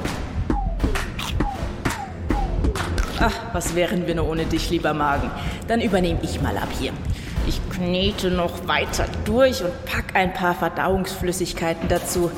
Ach, 3.17 3.33
was 3.53 3.75
wären 3.75 4.07
wir 4.07 4.15
nur 4.15 4.27
ohne 4.27 4.43
dich, 4.43 4.69
lieber 4.69 4.93
Magen? 4.93 5.31
Dann 5.69 5.79
übernehme 5.79 6.19
ich 6.21 6.41
mal 6.41 6.57
ab 6.57 6.67
hier. 6.77 6.91
Ich 7.47 7.61
knete 7.69 8.29
noch 8.29 8.67
weiter 8.67 9.05
durch 9.23 9.63
und 9.63 9.71
pack 9.85 10.15
ein 10.15 10.33
paar 10.33 10.53
Verdauungsflüssigkeiten 10.53 11.87
dazu. 11.87 12.29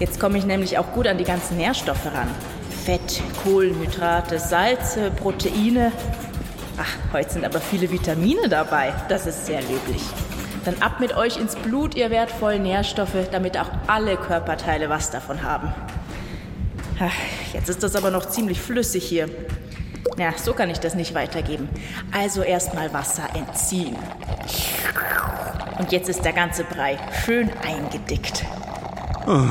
Jetzt 0.00 0.18
komme 0.18 0.38
ich 0.38 0.44
nämlich 0.44 0.78
auch 0.78 0.90
gut 0.92 1.06
an 1.06 1.18
die 1.18 1.24
ganzen 1.24 1.56
Nährstoffe 1.56 2.06
ran. 2.06 2.28
Fett, 2.84 3.22
Kohlenhydrate, 3.44 4.40
Salze, 4.40 5.12
Proteine. 5.12 5.92
Ach, 6.78 7.12
heute 7.12 7.30
sind 7.30 7.44
aber 7.44 7.60
viele 7.60 7.88
Vitamine 7.92 8.48
dabei. 8.48 8.92
Das 9.08 9.28
ist 9.28 9.46
sehr 9.46 9.60
löblich. 9.60 10.02
Dann 10.64 10.80
ab 10.80 11.00
mit 11.00 11.16
euch 11.16 11.38
ins 11.38 11.56
Blut, 11.56 11.94
ihr 11.94 12.10
wertvollen 12.10 12.62
Nährstoffe, 12.62 13.16
damit 13.30 13.58
auch 13.58 13.68
alle 13.88 14.16
Körperteile 14.16 14.88
was 14.88 15.10
davon 15.10 15.42
haben. 15.42 15.74
Ach, 17.00 17.12
jetzt 17.52 17.68
ist 17.68 17.82
das 17.82 17.96
aber 17.96 18.10
noch 18.10 18.26
ziemlich 18.26 18.60
flüssig 18.60 19.04
hier. 19.04 19.28
Ja, 20.18 20.32
so 20.36 20.52
kann 20.52 20.70
ich 20.70 20.78
das 20.78 20.94
nicht 20.94 21.14
weitergeben. 21.14 21.68
Also 22.12 22.42
erstmal 22.42 22.92
Wasser 22.92 23.24
entziehen. 23.34 23.96
Und 25.78 25.90
jetzt 25.90 26.08
ist 26.08 26.24
der 26.24 26.32
ganze 26.32 26.64
Brei 26.64 26.98
schön 27.24 27.50
eingedickt. 27.66 28.44
Oh. 29.26 29.46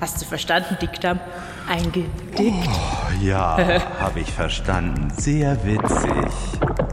Hast 0.00 0.20
du 0.20 0.26
verstanden, 0.26 0.76
Dickdarm? 0.80 1.20
Eingedickt. 1.68 2.68
Oh, 2.68 3.22
ja, 3.22 3.56
habe 4.00 4.20
ich 4.20 4.30
verstanden. 4.30 5.10
Sehr 5.16 5.56
witzig. 5.64 6.83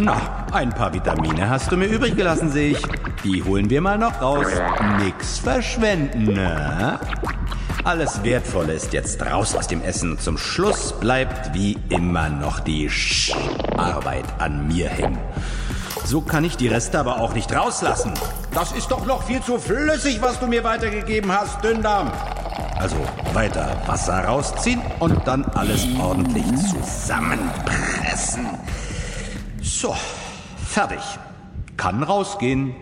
Na, 0.00 0.46
ein 0.52 0.70
paar 0.70 0.94
Vitamine 0.94 1.50
hast 1.50 1.72
du 1.72 1.76
mir 1.76 1.86
übrig 1.86 2.14
gelassen, 2.14 2.52
sehe 2.52 2.70
ich. 2.70 2.82
Die 3.24 3.42
holen 3.42 3.68
wir 3.68 3.80
mal 3.80 3.98
noch 3.98 4.22
raus. 4.22 4.46
Nix 5.00 5.40
verschwenden, 5.40 6.34
ne? 6.34 7.00
Alles 7.82 8.22
Wertvolle 8.22 8.74
ist 8.74 8.92
jetzt 8.92 9.20
raus 9.26 9.56
aus 9.56 9.66
dem 9.66 9.82
Essen. 9.82 10.16
Zum 10.20 10.38
Schluss 10.38 10.92
bleibt 11.00 11.52
wie 11.52 11.76
immer 11.88 12.28
noch 12.28 12.60
die 12.60 12.88
Sch 12.88 13.34
Arbeit 13.76 14.24
an 14.38 14.68
mir 14.68 14.88
hängen. 14.88 15.18
So 16.04 16.20
kann 16.20 16.44
ich 16.44 16.56
die 16.56 16.68
Reste 16.68 17.00
aber 17.00 17.20
auch 17.20 17.34
nicht 17.34 17.52
rauslassen. 17.52 18.14
Das 18.54 18.70
ist 18.70 18.92
doch 18.92 19.04
noch 19.04 19.24
viel 19.24 19.42
zu 19.42 19.58
flüssig, 19.58 20.22
was 20.22 20.38
du 20.38 20.46
mir 20.46 20.62
weitergegeben 20.62 21.32
hast, 21.32 21.64
Dünndarm. 21.64 22.12
Also 22.78 22.94
weiter 23.32 23.76
Wasser 23.86 24.24
rausziehen 24.24 24.80
und 25.00 25.26
dann 25.26 25.44
alles 25.54 25.88
ordentlich 25.98 26.46
zusammenpressen. 26.46 28.46
So, 29.80 29.94
fertig. 30.66 30.98
Kann 31.76 32.02
rausgehen. 32.02 32.74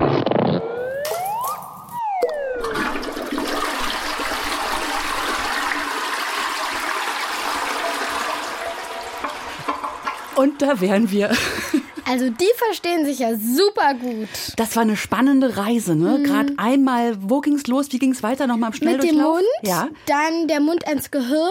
Und 10.37 10.61
da 10.63 10.81
wären 10.81 11.11
wir. 11.11 11.31
Also 12.09 12.31
die 12.31 12.47
verstehen 12.57 13.05
sich 13.05 13.19
ja 13.19 13.35
super 13.35 13.95
gut. 13.95 14.29
Das 14.57 14.77
war 14.77 14.83
eine 14.83 14.97
spannende 14.97 15.57
Reise, 15.57 15.97
ne? 15.97 16.19
Mhm. 16.19 16.25
Gerade 16.25 16.53
einmal, 16.57 17.17
wo 17.21 17.41
ging's 17.41 17.67
los? 17.67 17.91
Wie 17.91 17.99
ging's 17.99 18.23
weiter? 18.23 18.47
Nochmal 18.47 18.71
im 18.71 18.87
Mit 18.87 19.03
dem 19.03 19.09
Schnelldurchlauf? 19.09 19.35
Mund, 19.35 19.47
Ja. 19.63 19.89
dann 20.07 20.47
der 20.47 20.61
Mund 20.61 20.87
ans 20.87 21.11
Gehirn, 21.11 21.51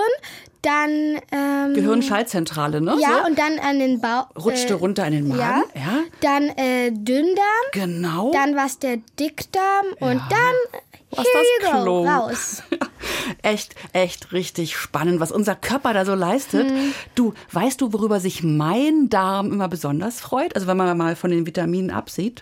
dann 0.65 1.19
ähm, 1.31 1.73
Gehirnschallzentrale, 1.73 2.81
ne? 2.81 2.97
Ja, 2.99 3.19
so? 3.21 3.29
und 3.29 3.37
dann 3.37 3.59
an 3.59 3.79
den 3.79 4.01
Bauch. 4.01 4.27
Rutschte 4.35 4.73
runter 4.75 5.05
in 5.05 5.13
den 5.13 5.27
Magen. 5.27 5.39
Ja. 5.39 5.63
ja. 5.75 5.99
Dann 6.21 6.49
äh, 6.57 6.91
Dünndarm. 6.91 7.45
Genau. 7.71 8.31
Dann 8.31 8.55
war 8.55 8.65
es 8.65 8.79
der 8.79 8.97
Dickdarm 9.19 9.87
und 9.99 10.21
dann 10.29 10.81
Was 11.11 11.25
das 11.61 11.71
Klo. 11.71 12.05
raus. 12.05 12.63
Echt, 13.41 13.75
echt 13.93 14.31
richtig 14.33 14.75
spannend, 14.75 15.19
was 15.19 15.31
unser 15.31 15.55
Körper 15.55 15.93
da 15.93 16.05
so 16.05 16.15
leistet. 16.15 16.69
Hm. 16.69 16.93
Du, 17.13 17.33
weißt 17.51 17.79
du, 17.79 17.93
worüber 17.93 18.19
sich 18.19 18.43
mein 18.43 19.09
Darm 19.09 19.51
immer 19.51 19.67
besonders 19.67 20.19
freut? 20.19 20.55
Also 20.55 20.67
wenn 20.67 20.77
man 20.77 20.97
mal 20.97 21.15
von 21.15 21.31
den 21.31 21.45
Vitaminen 21.45 21.91
absieht. 21.91 22.41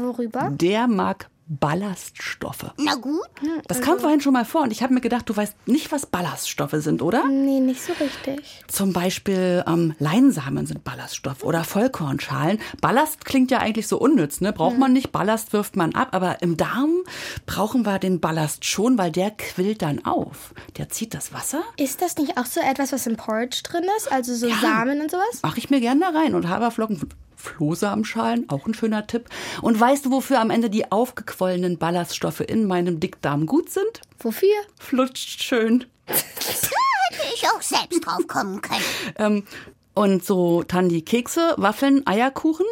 Worüber? 0.00 0.50
Der 0.52 0.86
mag 0.86 1.29
Ballaststoffe. 1.50 2.70
Na 2.78 2.94
gut. 2.94 3.26
Das 3.66 3.80
kam 3.80 3.98
vorhin 3.98 4.20
schon 4.20 4.32
mal 4.32 4.44
vor 4.44 4.62
und 4.62 4.70
ich 4.70 4.84
habe 4.84 4.94
mir 4.94 5.00
gedacht, 5.00 5.28
du 5.28 5.36
weißt 5.36 5.66
nicht, 5.66 5.90
was 5.90 6.06
Ballaststoffe 6.06 6.76
sind, 6.76 7.02
oder? 7.02 7.26
Nee, 7.26 7.58
nicht 7.58 7.82
so 7.82 7.92
richtig. 7.94 8.62
Zum 8.68 8.92
Beispiel 8.92 9.64
ähm, 9.66 9.96
Leinsamen 9.98 10.66
sind 10.66 10.84
Ballaststoff 10.84 11.42
oder 11.42 11.64
Vollkornschalen. 11.64 12.60
Ballast 12.80 13.24
klingt 13.24 13.50
ja 13.50 13.58
eigentlich 13.58 13.88
so 13.88 13.98
unnütz, 13.98 14.40
ne? 14.40 14.52
Braucht 14.52 14.78
man 14.78 14.92
nicht. 14.92 15.10
Ballast 15.10 15.52
wirft 15.52 15.74
man 15.74 15.92
ab, 15.96 16.10
aber 16.12 16.40
im 16.40 16.56
Darm 16.56 16.94
brauchen 17.46 17.84
wir 17.84 17.98
den 17.98 18.20
Ballast 18.20 18.64
schon, 18.64 18.96
weil 18.96 19.10
der 19.10 19.32
quillt 19.32 19.82
dann 19.82 20.04
auf. 20.04 20.54
Der 20.78 20.88
zieht 20.88 21.14
das 21.14 21.32
Wasser. 21.32 21.62
Ist 21.76 22.00
das 22.00 22.16
nicht 22.16 22.38
auch 22.38 22.46
so 22.46 22.60
etwas, 22.60 22.92
was 22.92 23.08
im 23.08 23.16
Porridge 23.16 23.62
drin 23.64 23.84
ist? 23.96 24.12
Also 24.12 24.36
so 24.36 24.48
Samen 24.60 25.00
und 25.00 25.10
sowas? 25.10 25.40
Mache 25.42 25.58
ich 25.58 25.68
mir 25.68 25.80
gern 25.80 25.98
da 25.98 26.10
rein 26.10 26.36
und 26.36 26.48
Haferflocken. 26.48 27.00
Flohsamenschalen, 27.40 28.48
auch 28.48 28.66
ein 28.66 28.74
schöner 28.74 29.06
Tipp. 29.06 29.28
Und 29.62 29.78
weißt 29.78 30.06
du, 30.06 30.10
wofür 30.12 30.40
am 30.40 30.50
Ende 30.50 30.70
die 30.70 30.92
aufgequollenen 30.92 31.78
Ballaststoffe 31.78 32.40
in 32.40 32.66
meinem 32.66 33.00
Dickdarm 33.00 33.46
gut 33.46 33.70
sind? 33.70 34.02
Wofür? 34.18 34.54
Flutscht 34.78 35.42
schön. 35.42 35.86
Da 36.06 36.14
hätte 36.14 37.34
ich 37.34 37.44
auch 37.48 37.62
selbst 37.62 38.06
drauf 38.06 38.26
kommen 38.28 38.60
können. 38.60 38.84
Ähm, 39.16 39.42
und 39.94 40.24
so 40.24 40.62
Tandi 40.62 41.02
Kekse, 41.02 41.54
Waffeln, 41.56 42.06
Eierkuchen, 42.06 42.66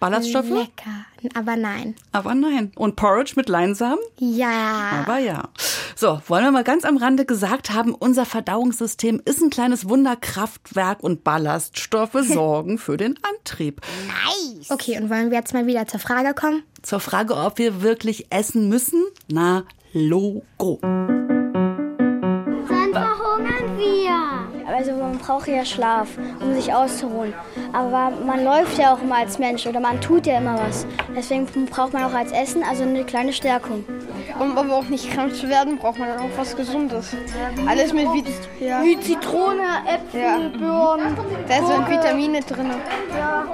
Ballaststoffe? 0.00 0.50
Lecker. 0.50 1.06
Aber 1.34 1.56
nein. 1.56 1.94
Aber 2.12 2.34
nein. 2.34 2.72
Und 2.76 2.96
Porridge 2.96 3.32
mit 3.36 3.48
Leinsamen? 3.48 3.98
Ja. 4.18 5.02
Aber 5.04 5.18
ja. 5.18 5.48
So, 5.94 6.20
wollen 6.26 6.44
wir 6.44 6.52
mal 6.52 6.64
ganz 6.64 6.84
am 6.84 6.96
Rande 6.98 7.24
gesagt 7.24 7.72
haben, 7.72 7.94
unser 7.94 8.26
Verdauungssystem 8.26 9.22
ist 9.24 9.40
ein 9.40 9.50
kleines 9.50 9.88
Wunderkraftwerk 9.88 11.02
und 11.02 11.24
Ballaststoffe 11.24 12.12
sorgen 12.22 12.78
für 12.78 12.96
den 12.96 13.18
Antrieb. 13.22 13.80
Nice. 14.06 14.70
Okay, 14.70 14.98
und 15.00 15.10
wollen 15.10 15.30
wir 15.30 15.38
jetzt 15.38 15.54
mal 15.54 15.66
wieder 15.66 15.86
zur 15.86 16.00
Frage 16.00 16.34
kommen? 16.34 16.62
Zur 16.82 17.00
Frage, 17.00 17.36
ob 17.36 17.58
wir 17.58 17.82
wirklich 17.82 18.26
essen 18.30 18.68
müssen? 18.68 19.02
Na, 19.28 19.64
Logo. 19.92 20.78
Dann 20.82 21.52
verhungern 22.92 23.78
wir. 23.78 24.45
Also 24.76 24.92
man 24.92 25.16
braucht 25.16 25.48
ja 25.48 25.64
Schlaf, 25.64 26.08
um 26.38 26.54
sich 26.54 26.70
auszuruhen. 26.74 27.32
Aber 27.72 28.12
man 28.26 28.44
läuft 28.44 28.76
ja 28.76 28.92
auch 28.92 29.00
immer 29.00 29.16
als 29.16 29.38
Mensch 29.38 29.66
oder 29.66 29.80
man 29.80 29.98
tut 30.02 30.26
ja 30.26 30.36
immer 30.36 30.58
was. 30.58 30.86
Deswegen 31.16 31.46
braucht 31.70 31.94
man 31.94 32.04
auch 32.04 32.12
als 32.12 32.30
Essen 32.30 32.62
also 32.62 32.82
eine 32.82 33.04
kleine 33.04 33.32
Stärkung. 33.32 33.84
Um 34.38 34.58
aber 34.58 34.74
auch 34.74 34.84
nicht 34.84 35.10
krank 35.10 35.34
zu 35.34 35.48
werden, 35.48 35.78
braucht 35.78 35.98
man 35.98 36.10
auch 36.18 36.28
was 36.36 36.54
Gesundes. 36.54 37.16
Alles 37.66 37.94
mit 37.94 38.06
wie, 38.12 38.64
ja. 38.64 38.82
Zitrone, 39.00 39.62
Äpfel, 39.86 40.20
Ja. 40.20 40.36
Birnen. 40.36 41.16
Da 41.48 41.66
sind. 41.66 41.88
Vitamine 41.88 42.40
drin. 42.42 42.70
Ja, 43.16 43.46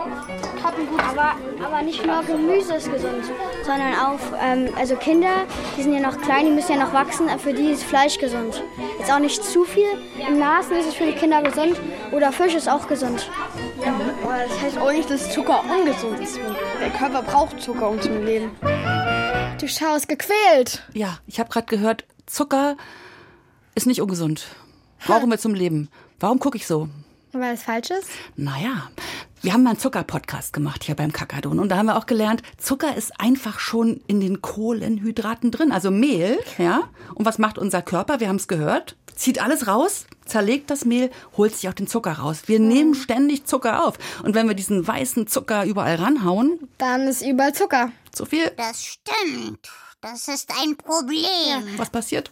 aber, 0.65 1.37
aber 1.65 1.83
nicht 1.83 2.05
nur 2.07 2.23
Gemüse 2.23 2.75
ist 2.75 2.91
gesund, 2.91 3.25
sondern 3.65 3.95
auch, 3.95 4.19
ähm, 4.41 4.69
also 4.79 4.97
Kinder, 4.97 5.47
die 5.77 5.83
sind 5.83 5.95
ja 5.95 6.01
noch 6.01 6.21
klein, 6.21 6.47
die 6.47 6.53
müssen 6.53 6.73
ja 6.73 6.85
noch 6.85 6.93
wachsen, 6.93 7.29
für 7.39 7.53
die 7.53 7.71
ist 7.71 7.85
Fleisch 7.85 8.19
gesund. 8.19 8.63
Jetzt 8.99 9.13
auch 9.13 9.19
nicht 9.19 9.43
zu 9.43 9.65
viel. 9.65 9.89
Im 10.27 10.39
Nasen 10.39 10.77
ist 10.77 10.87
es 10.87 10.95
für 10.95 11.07
die 11.07 11.13
Kinder 11.13 11.43
gesund 11.43 11.77
oder 12.13 12.33
Fisch 12.33 12.55
ist 12.55 12.69
auch 12.69 12.87
gesund. 12.87 13.29
Aber 13.85 14.39
das 14.39 14.61
heißt 14.61 14.79
auch 14.79 14.93
nicht, 14.93 15.11
dass 15.11 15.33
Zucker 15.33 15.63
ungesund 15.65 16.21
ist. 16.21 16.39
Der 16.81 16.91
Körper 16.91 17.23
braucht 17.23 17.61
Zucker, 17.61 17.91
um 17.91 18.01
zu 18.01 18.11
leben. 18.19 18.51
Du 19.61 19.69
schaust 19.69 20.09
gequält. 20.09 20.83
Ja, 20.93 21.19
ich 21.27 21.39
habe 21.41 21.51
gerade 21.51 21.67
gehört, 21.67 22.05
Zucker 22.27 22.77
ist 23.75 23.87
nicht 23.87 24.01
ungesund. 24.01 24.47
Brauchen 25.07 25.31
wir 25.31 25.39
zum 25.39 25.55
Leben. 25.55 25.89
Warum 26.21 26.39
gucke 26.39 26.57
ich 26.57 26.67
so? 26.67 26.89
Weil 27.33 27.55
es 27.55 27.63
falsch 27.63 27.91
ist? 27.91 28.09
Naja, 28.37 28.91
wir 29.43 29.53
haben 29.53 29.63
mal 29.65 29.71
einen 29.71 29.79
Zucker-Podcast 29.79 30.53
gemacht 30.53 30.85
hier 30.85 30.95
beim 30.95 31.13
Kakadon 31.13 31.59
und 31.59 31.69
da 31.69 31.77
haben 31.77 31.87
wir 31.87 31.97
auch 31.97 32.07
gelernt, 32.07 32.43
Zucker 32.59 32.97
ist 32.97 33.21
einfach 33.21 33.59
schon 33.59 34.01
in 34.07 34.21
den 34.21 34.41
Kohlenhydraten 34.41 35.51
drin, 35.51 35.73
also 35.73 35.91
Mehl, 35.91 36.39
ja. 36.59 36.83
Und 37.15 37.27
was 37.27 37.39
macht 37.39 37.59
unser 37.59 37.83
Körper? 37.83 38.21
Wir 38.21 38.29
haben 38.29 38.37
es 38.37 38.47
gehört. 38.49 38.97
Zieht 39.15 39.43
alles 39.43 39.67
raus, 39.67 40.07
zerlegt 40.25 40.71
das 40.71 40.85
Mehl, 40.85 41.11
holt 41.37 41.55
sich 41.55 41.69
auch 41.69 41.75
den 41.75 41.87
Zucker 41.87 42.13
raus. 42.13 42.43
Wir 42.47 42.61
nehmen 42.61 42.95
ständig 42.95 43.45
Zucker 43.45 43.85
auf. 43.87 43.99
Und 44.23 44.35
wenn 44.35 44.49
wir 44.49 44.55
diesen 44.55 44.87
weißen 44.87 45.27
Zucker 45.27 45.65
überall 45.65 45.97
ranhauen, 45.97 46.59
Dann 46.79 47.03
ist 47.09 47.23
überall 47.23 47.53
Zucker. 47.53 47.91
zu 48.13 48.25
viel, 48.25 48.51
Das 48.57 48.85
stimmt. 48.85 49.69
Das 50.01 50.29
ist 50.29 50.51
ein 50.63 50.77
Problem. 50.77 51.77
was 51.77 51.91
passiert? 51.91 52.31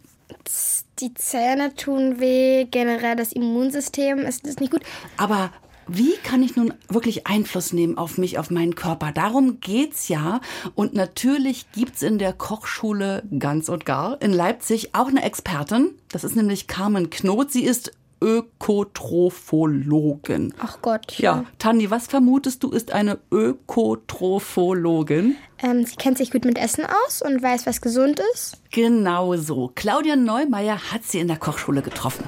Die 1.01 1.13
Zähne 1.15 1.75
tun 1.75 2.19
weh, 2.21 2.65
generell 2.71 3.17
das 3.17 3.33
Immunsystem 3.33 4.21
ist, 4.21 4.47
ist 4.47 4.61
nicht 4.61 4.73
gut. 4.73 4.83
Aber 5.17 5.53
wie 5.93 6.15
kann 6.23 6.43
ich 6.43 6.57
nun 6.57 6.75
wirklich 6.89 7.27
Einfluss 7.27 7.73
nehmen 7.73 7.99
auf 7.99 8.19
mich, 8.19 8.39
auf 8.39 8.51
meinen 8.51 8.75
Körper? 8.75 9.13
Darum 9.13 9.61
geht's 9.61 10.09
ja. 10.09 10.41
Und 10.75 10.95
natürlich 10.95 11.71
gibt's 11.73 12.03
in 12.03 12.19
der 12.19 12.33
Kochschule 12.33 13.23
ganz 13.39 13.69
und 13.69 13.85
gar 13.85 14.21
in 14.23 14.33
Leipzig 14.33 14.95
auch 14.95 15.09
eine 15.09 15.23
Expertin. 15.23 15.91
Das 16.11 16.25
ist 16.25 16.37
nämlich 16.37 16.67
Carmen 16.67 17.11
Knot. 17.11 17.51
Sie 17.51 17.65
ist 17.65 17.93
Ökotrophologen. 18.23 20.53
Ach 20.59 20.79
Gott. 20.83 21.19
Ja, 21.19 21.47
Tanni, 21.59 21.91
was 21.91 22.07
vermutest 22.07 22.63
du, 22.63 22.71
ist 22.71 22.93
eine 22.93 23.19
Ökotrophologin? 23.33 25.37
Ähm, 25.63 25.87
sie 25.87 25.97
kennt 25.97 26.19
sich 26.19 26.31
gut 26.31 26.45
mit 26.45 26.59
Essen 26.59 26.85
aus 26.85 27.23
und 27.23 27.43
weiß, 27.43 27.65
was 27.67 27.81
gesund 27.81 28.21
ist. 28.35 28.61
Genau 28.71 29.37
so. 29.37 29.73
Claudia 29.75 30.17
Neumeier 30.17 30.93
hat 30.93 31.05
sie 31.05 31.19
in 31.19 31.29
der 31.29 31.39
Kochschule 31.39 31.81
getroffen. 31.83 32.25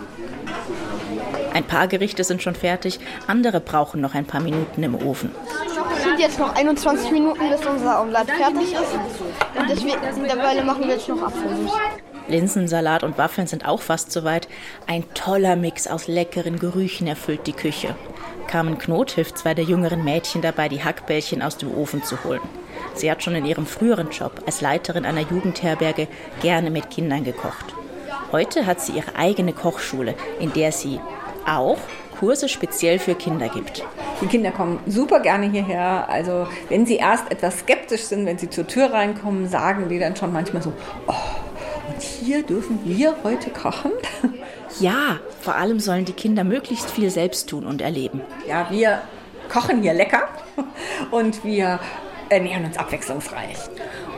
Ein 1.52 1.64
paar 1.64 1.86
Gerichte 1.88 2.24
sind 2.24 2.42
schon 2.42 2.54
fertig, 2.54 2.98
andere 3.26 3.60
brauchen 3.60 4.00
noch 4.00 4.14
ein 4.14 4.24
paar 4.24 4.40
Minuten 4.40 4.82
im 4.82 4.94
Ofen. 4.94 5.30
Es 5.96 6.02
sind 6.04 6.18
jetzt 6.18 6.38
noch 6.38 6.54
21 6.54 7.10
Minuten, 7.10 7.48
bis 7.48 7.64
unser 7.66 8.00
Omelett 8.00 8.30
fertig 8.30 8.72
ist. 8.72 9.58
Und 9.58 9.68
deswegen, 9.68 10.00
derweil 10.24 10.64
machen 10.64 10.84
wir 10.86 10.94
jetzt 10.94 11.08
noch 11.08 11.22
Apfelmus. 11.22 11.72
Linsensalat 12.28 13.02
und 13.02 13.18
Waffeln 13.18 13.46
sind 13.46 13.66
auch 13.66 13.82
fast 13.82 14.12
soweit. 14.12 14.48
Ein 14.86 15.04
toller 15.14 15.56
Mix 15.56 15.86
aus 15.86 16.08
leckeren 16.08 16.58
Gerüchen 16.58 17.06
erfüllt 17.06 17.46
die 17.46 17.52
Küche. 17.52 17.94
Carmen 18.46 18.78
Knot 18.78 19.12
hilft 19.12 19.38
zwei 19.38 19.54
der 19.54 19.64
jüngeren 19.64 20.04
Mädchen 20.04 20.42
dabei, 20.42 20.68
die 20.68 20.82
Hackbällchen 20.82 21.42
aus 21.42 21.56
dem 21.56 21.72
Ofen 21.74 22.02
zu 22.04 22.22
holen. 22.24 22.40
Sie 22.94 23.10
hat 23.10 23.22
schon 23.22 23.34
in 23.34 23.46
ihrem 23.46 23.66
früheren 23.66 24.10
Job 24.10 24.42
als 24.46 24.60
Leiterin 24.60 25.04
einer 25.04 25.22
Jugendherberge 25.22 26.08
gerne 26.42 26.70
mit 26.70 26.90
Kindern 26.90 27.24
gekocht. 27.24 27.74
Heute 28.32 28.64
hat 28.64 28.80
sie 28.80 28.92
ihre 28.92 29.14
eigene 29.14 29.52
Kochschule, 29.52 30.14
in 30.40 30.52
der 30.54 30.72
sie 30.72 30.98
auch 31.46 31.78
Kurse 32.18 32.48
speziell 32.48 32.98
für 32.98 33.14
Kinder 33.14 33.48
gibt. 33.48 33.84
Die 34.22 34.26
Kinder 34.26 34.52
kommen 34.52 34.80
super 34.86 35.20
gerne 35.20 35.50
hierher. 35.50 36.08
Also 36.08 36.46
wenn 36.68 36.86
sie 36.86 36.96
erst 36.96 37.30
etwas 37.30 37.58
skeptisch 37.58 38.02
sind, 38.02 38.24
wenn 38.24 38.38
sie 38.38 38.48
zur 38.48 38.66
Tür 38.66 38.92
reinkommen, 38.92 39.48
sagen 39.48 39.88
die 39.88 39.98
dann 39.98 40.16
schon 40.16 40.32
manchmal 40.32 40.62
so, 40.62 40.72
oh, 41.08 41.12
und 41.92 42.00
hier 42.00 42.42
dürfen 42.42 42.80
wir 42.84 43.16
heute 43.22 43.50
kochen? 43.50 43.92
Ja, 44.80 45.18
vor 45.42 45.56
allem 45.56 45.80
sollen 45.80 46.06
die 46.06 46.14
Kinder 46.14 46.44
möglichst 46.44 46.90
viel 46.90 47.10
selbst 47.10 47.50
tun 47.50 47.66
und 47.66 47.82
erleben. 47.82 48.22
Ja, 48.48 48.68
wir 48.70 49.02
kochen 49.50 49.82
hier 49.82 49.92
lecker 49.92 50.28
und 51.10 51.44
wir 51.44 51.78
ernähren 52.30 52.64
uns 52.64 52.78
abwechslungsreich. 52.78 53.58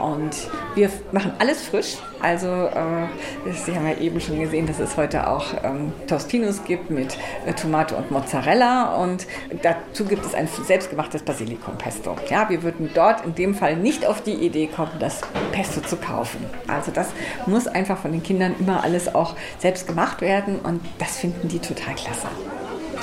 Und 0.01 0.49
wir 0.75 0.91
machen 1.13 1.33
alles 1.39 1.63
frisch. 1.63 1.97
Also, 2.21 2.47
äh, 2.47 3.07
Sie 3.53 3.75
haben 3.75 3.87
ja 3.87 3.97
eben 3.99 4.21
schon 4.21 4.41
gesehen, 4.41 4.67
dass 4.67 4.81
es 4.81 4.97
heute 4.97 5.29
auch 5.29 5.47
ähm, 5.63 5.93
Tostinos 6.07 6.65
gibt 6.65 6.91
mit 6.91 7.17
äh, 7.47 7.53
Tomate 7.53 7.97
und 7.97 8.11
Mozzarella. 8.11 8.97
Und 8.97 9.27
dazu 9.63 10.05
gibt 10.05 10.25
es 10.25 10.35
ein 10.35 10.49
selbstgemachtes 10.49 11.23
Basilikumpesto. 11.23 12.17
Ja, 12.31 12.49
wir 12.49 12.63
würden 12.63 12.91
dort 12.95 13.25
in 13.25 13.35
dem 13.35 13.55
Fall 13.55 13.77
nicht 13.77 14.07
auf 14.07 14.23
die 14.23 14.35
Idee 14.35 14.67
kommen, 14.67 14.93
das 14.99 15.21
Pesto 15.53 15.81
zu 15.81 15.97
kaufen. 15.97 16.45
Also, 16.67 16.91
das 16.91 17.09
muss 17.47 17.67
einfach 17.67 17.99
von 17.99 18.13
den 18.13 18.23
Kindern 18.23 18.55
immer 18.59 18.83
alles 18.83 19.15
auch 19.15 19.37
selbst 19.59 19.87
gemacht 19.87 20.21
werden. 20.21 20.59
Und 20.61 20.81
das 20.99 21.19
finden 21.19 21.49
die 21.49 21.59
total 21.59 21.95
klasse. 21.95 22.29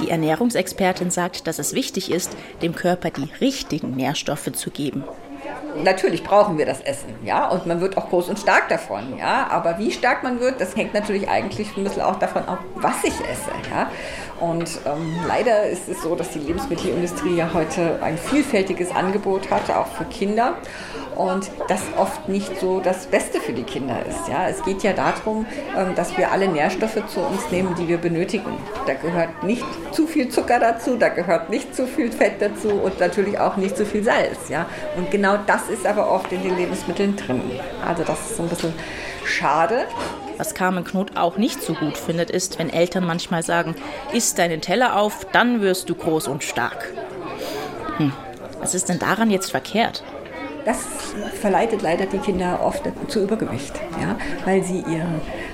Die 0.02 0.10
Ernährungsexpertin 0.10 1.12
sagt, 1.12 1.46
dass 1.46 1.60
es 1.60 1.74
wichtig 1.74 2.12
ist, 2.12 2.36
dem 2.62 2.74
Körper 2.74 3.12
die 3.12 3.30
richtigen 3.40 3.92
Nährstoffe 3.92 4.52
zu 4.52 4.72
geben. 4.72 5.04
Natürlich 5.84 6.24
brauchen 6.24 6.58
wir 6.58 6.66
das 6.66 6.82
Essen, 6.82 7.16
ja, 7.24 7.48
und 7.48 7.66
man 7.66 7.82
wird 7.82 7.98
auch 7.98 8.10
groß 8.10 8.30
und 8.30 8.38
stark 8.40 8.70
davon, 8.70 9.18
ja. 9.18 9.48
Aber 9.50 9.78
wie 9.78 9.92
stark 9.92 10.24
man 10.24 10.40
wird, 10.40 10.60
das 10.60 10.76
hängt 10.76 10.94
natürlich 10.94 11.30
eigentlich 11.30 11.76
ein 11.78 11.84
bisschen 11.84 12.02
auch 12.02 12.18
davon 12.20 12.44
ab, 12.46 12.60
was 12.76 13.04
ich 13.04 13.14
esse, 13.22 13.52
ja. 13.72 13.90
Und 14.40 14.80
ähm, 14.86 15.16
leider 15.28 15.66
ist 15.66 15.88
es 15.88 16.02
so, 16.02 16.16
dass 16.16 16.30
die 16.32 16.40
Lebensmittelindustrie 16.40 17.36
ja 17.36 17.52
heute 17.54 18.00
ein 18.02 18.18
vielfältiges 18.18 18.92
Angebot 18.92 19.50
hat, 19.50 19.70
auch 19.70 19.88
für 19.88 20.06
Kinder. 20.06 20.56
Und 21.16 21.52
das 21.68 21.82
oft 21.98 22.30
nicht 22.30 22.60
so 22.60 22.80
das 22.80 23.06
Beste 23.06 23.40
für 23.40 23.54
die 23.54 23.64
Kinder 23.64 23.98
ist. 24.08 24.28
Ja. 24.28 24.48
Es 24.48 24.64
geht 24.64 24.84
ja 24.84 24.94
darum, 24.94 25.46
ähm, 25.78 25.96
dass 25.96 26.18
wir 26.18 26.32
alle 26.32 26.48
Nährstoffe 26.48 27.02
zu 27.08 27.20
uns 27.20 27.52
nehmen, 27.52 27.76
die 27.76 27.88
wir 27.88 27.98
benötigen. 27.98 28.58
Da 28.88 28.94
gehört 28.94 29.44
nicht 29.44 29.66
zu 29.92 30.08
viel 30.08 30.30
Zucker 30.30 30.60
dazu, 30.60 30.96
da 30.96 31.10
gehört 31.10 31.50
nicht 31.50 31.76
zu 31.76 31.88
viel 31.88 32.12
Fett 32.12 32.42
dazu 32.42 32.70
und 32.70 33.00
natürlich 33.00 33.40
auch 33.40 33.58
nicht 33.58 33.78
zu 33.78 33.86
viel 33.86 34.04
Salz. 34.04 34.50
Ja. 34.50 34.66
Und 34.98 35.12
genau 35.12 35.38
das 35.46 35.70
ist 35.70 35.86
aber 35.86 36.10
oft 36.10 36.32
in 36.32 36.44
den 36.44 36.58
Lebensmitteln 36.58 37.16
drin. 37.16 37.42
Also 37.86 38.04
das 38.04 38.20
ist 38.22 38.38
so 38.38 38.44
ein 38.44 38.50
bisschen 38.50 38.74
schade. 39.26 39.86
Was 40.38 40.56
Carmen 40.56 40.84
Knot 40.84 41.18
auch 41.18 41.38
nicht 41.38 41.62
so 41.62 41.74
gut 41.74 41.98
findet, 41.98 42.32
ist, 42.32 42.58
wenn 42.58 42.72
Eltern 42.72 43.06
manchmal 43.06 43.44
sagen, 43.44 43.76
isst 44.12 44.40
deinen 44.40 44.62
Teller 44.62 44.96
auf, 44.96 45.26
dann 45.32 45.62
wirst 45.62 45.90
du 45.90 45.96
groß 45.96 46.28
und 46.28 46.44
stark. 46.44 46.92
Hm, 47.98 48.12
was 48.60 48.74
ist 48.74 48.90
denn 48.90 48.98
daran 48.98 49.30
jetzt 49.30 49.52
verkehrt? 49.52 50.04
Das 50.66 50.78
verleitet 51.40 51.82
leider 51.82 52.06
die 52.06 52.20
Kinder 52.20 52.60
oft 52.64 52.84
zu 53.08 53.24
Übergewicht, 53.24 53.74
ja, 54.00 54.16
weil 54.46 54.64
sie 54.64 54.80
ihr, 54.80 55.06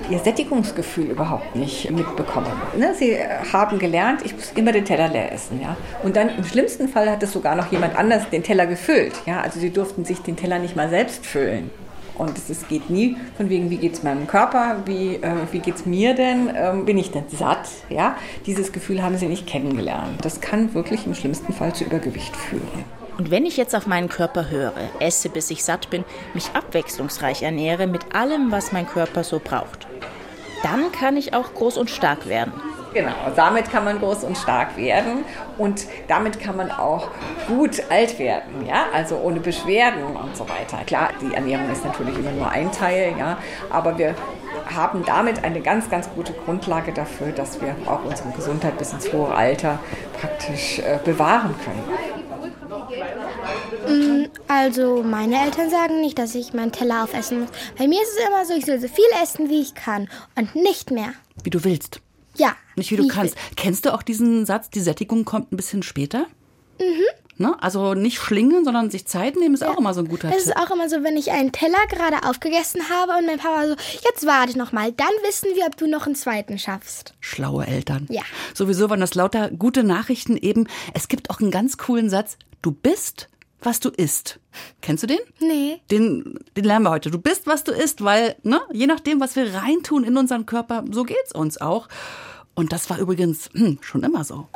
ihr 0.09 0.19
Sättigungsgefühl 0.19 1.05
überhaupt 1.05 1.55
nicht 1.55 1.89
mitbekommen. 1.91 2.51
Ne? 2.77 2.93
Sie 2.93 3.17
haben 3.53 3.79
gelernt, 3.79 4.25
ich 4.25 4.33
muss 4.33 4.51
immer 4.55 4.71
den 4.71 4.85
Teller 4.85 5.07
leer 5.07 5.31
essen. 5.31 5.61
Ja? 5.61 5.77
Und 6.03 6.15
dann 6.15 6.29
im 6.29 6.43
schlimmsten 6.43 6.89
Fall 6.89 7.09
hat 7.09 7.23
es 7.23 7.31
sogar 7.31 7.55
noch 7.55 7.71
jemand 7.71 7.97
anders 7.97 8.29
den 8.29 8.43
Teller 8.43 8.65
gefüllt. 8.65 9.13
Ja? 9.25 9.41
Also 9.41 9.59
sie 9.59 9.69
durften 9.69 10.03
sich 10.03 10.19
den 10.19 10.35
Teller 10.35 10.59
nicht 10.59 10.75
mal 10.75 10.89
selbst 10.89 11.25
füllen. 11.25 11.69
Und 12.17 12.35
es 12.49 12.67
geht 12.67 12.89
nie 12.89 13.15
von 13.37 13.49
wegen, 13.49 13.69
wie 13.69 13.77
geht 13.77 13.93
es 13.93 14.03
meinem 14.03 14.25
Körper, 14.25 14.77
wie, 14.85 15.15
äh, 15.15 15.31
wie 15.51 15.59
geht 15.59 15.75
es 15.75 15.85
mir 15.85 16.15
denn, 16.15 16.51
ähm, 16.55 16.85
bin 16.85 16.97
ich 16.97 17.11
denn 17.11 17.25
satt? 17.29 17.69
Ja? 17.89 18.15
Dieses 18.47 18.71
Gefühl 18.71 19.03
haben 19.03 19.17
sie 19.17 19.27
nicht 19.27 19.45
kennengelernt. 19.45 20.23
Das 20.23 20.41
kann 20.41 20.73
wirklich 20.73 21.05
im 21.05 21.13
schlimmsten 21.13 21.53
Fall 21.53 21.73
zu 21.73 21.83
Übergewicht 21.83 22.35
führen. 22.35 22.96
Und 23.17 23.31
wenn 23.31 23.45
ich 23.45 23.57
jetzt 23.57 23.75
auf 23.75 23.87
meinen 23.87 24.09
Körper 24.09 24.49
höre, 24.49 24.73
esse 24.99 25.29
bis 25.29 25.49
ich 25.49 25.63
satt 25.63 25.89
bin, 25.89 26.05
mich 26.33 26.51
abwechslungsreich 26.53 27.41
ernähre 27.41 27.87
mit 27.87 28.15
allem, 28.15 28.51
was 28.51 28.71
mein 28.71 28.87
Körper 28.87 29.23
so 29.23 29.41
braucht, 29.43 29.87
dann 30.63 30.91
kann 30.91 31.17
ich 31.17 31.33
auch 31.33 31.53
groß 31.53 31.77
und 31.77 31.89
stark 31.89 32.27
werden. 32.27 32.53
Genau, 32.93 33.11
damit 33.35 33.69
kann 33.69 33.83
man 33.83 33.99
groß 33.99 34.23
und 34.23 34.37
stark 34.37 34.77
werden 34.77 35.25
und 35.57 35.85
damit 36.07 36.39
kann 36.39 36.55
man 36.55 36.71
auch 36.71 37.09
gut 37.47 37.83
alt 37.89 38.17
werden, 38.17 38.65
ja, 38.65 38.85
also 38.93 39.17
ohne 39.17 39.39
Beschwerden 39.39 40.03
und 40.03 40.35
so 40.35 40.47
weiter. 40.47 40.83
Klar, 40.85 41.09
die 41.21 41.33
Ernährung 41.33 41.69
ist 41.69 41.83
natürlich 41.83 42.17
immer 42.17 42.31
nur 42.31 42.49
ein 42.49 42.71
Teil, 42.71 43.13
ja, 43.19 43.37
aber 43.69 43.97
wir 43.97 44.15
haben 44.73 45.03
damit 45.05 45.43
eine 45.43 45.61
ganz, 45.61 45.89
ganz 45.89 46.09
gute 46.15 46.33
Grundlage 46.33 46.91
dafür, 46.91 47.31
dass 47.33 47.61
wir 47.61 47.75
auch 47.85 48.03
unsere 48.03 48.29
Gesundheit 48.29 48.77
bis 48.77 48.93
ins 48.93 49.11
hohe 49.11 49.33
Alter 49.33 49.79
praktisch 50.19 50.79
äh, 50.79 50.97
bewahren 51.03 51.53
können. 51.63 51.83
Mm, 53.87 54.25
also, 54.47 55.03
meine 55.03 55.43
Eltern 55.43 55.69
sagen 55.69 56.01
nicht, 56.01 56.17
dass 56.17 56.35
ich 56.35 56.53
meinen 56.53 56.71
Teller 56.71 57.03
aufessen 57.03 57.41
muss. 57.41 57.49
Bei 57.77 57.87
mir 57.87 58.01
ist 58.01 58.09
es 58.17 58.27
immer 58.27 58.45
so, 58.45 58.53
ich 58.53 58.65
soll 58.65 58.79
so 58.79 58.87
viel 58.87 59.05
essen, 59.21 59.49
wie 59.49 59.61
ich 59.61 59.75
kann 59.75 60.09
und 60.35 60.55
nicht 60.55 60.91
mehr. 60.91 61.13
Wie 61.43 61.49
du 61.49 61.63
willst. 61.63 62.01
Ja. 62.35 62.55
Nicht 62.75 62.91
wie 62.91 62.97
du 62.97 63.07
kannst. 63.07 63.35
Will. 63.35 63.41
Kennst 63.55 63.85
du 63.85 63.93
auch 63.93 64.03
diesen 64.03 64.45
Satz, 64.45 64.69
die 64.69 64.79
Sättigung 64.79 65.25
kommt 65.25 65.51
ein 65.51 65.57
bisschen 65.57 65.83
später? 65.83 66.27
Mhm. 66.79 67.03
Ne? 67.39 67.55
Also 67.61 67.93
nicht 67.93 68.17
schlingen, 68.17 68.65
sondern 68.65 68.89
sich 68.89 69.05
Zeit 69.05 69.35
nehmen, 69.35 69.53
ist 69.53 69.61
ja. 69.61 69.69
auch 69.69 69.77
immer 69.77 69.93
so 69.93 70.01
ein 70.01 70.07
guter 70.07 70.29
das 70.29 70.37
Tipp. 70.37 70.53
Das 70.53 70.55
ist 70.55 70.57
auch 70.57 70.73
immer 70.73 70.89
so, 70.89 71.03
wenn 71.03 71.17
ich 71.17 71.31
einen 71.31 71.51
Teller 71.51 71.85
gerade 71.89 72.27
aufgegessen 72.27 72.81
habe 72.89 73.13
und 73.19 73.27
mein 73.27 73.37
Papa 73.37 73.67
so, 73.67 73.75
jetzt 74.03 74.25
warte 74.25 74.57
noch 74.57 74.71
mal, 74.71 74.91
dann 74.91 75.07
wissen 75.23 75.49
wir, 75.53 75.65
ob 75.67 75.77
du 75.77 75.87
noch 75.87 76.07
einen 76.07 76.15
zweiten 76.15 76.57
schaffst. 76.57 77.13
Schlaue 77.19 77.67
Eltern. 77.67 78.07
Ja. 78.09 78.23
Sowieso 78.55 78.89
waren 78.89 78.99
das 78.99 79.13
lauter 79.13 79.51
gute 79.51 79.83
Nachrichten 79.83 80.35
eben. 80.35 80.67
Es 80.95 81.07
gibt 81.07 81.29
auch 81.29 81.39
einen 81.39 81.51
ganz 81.51 81.77
coolen 81.77 82.09
Satz, 82.09 82.37
du 82.61 82.71
bist, 82.71 83.29
was 83.61 83.79
du 83.79 83.89
isst. 83.89 84.39
Kennst 84.81 85.03
du 85.03 85.07
den? 85.07 85.19
Nee. 85.39 85.81
Den, 85.91 86.39
den 86.55 86.63
lernen 86.63 86.85
wir 86.85 86.91
heute. 86.91 87.11
Du 87.11 87.19
bist, 87.19 87.47
was 87.47 87.63
du 87.63 87.71
isst, 87.71 88.03
weil, 88.03 88.35
ne, 88.43 88.61
je 88.71 88.87
nachdem, 88.87 89.19
was 89.19 89.35
wir 89.35 89.53
reintun 89.53 90.03
in 90.03 90.17
unseren 90.17 90.45
Körper, 90.45 90.83
so 90.91 91.03
geht's 91.03 91.33
uns 91.33 91.59
auch. 91.59 91.87
Und 92.55 92.71
das 92.71 92.89
war 92.89 92.99
übrigens 92.99 93.49
hm, 93.53 93.79
schon 93.81 94.03
immer 94.03 94.23
so. 94.23 94.47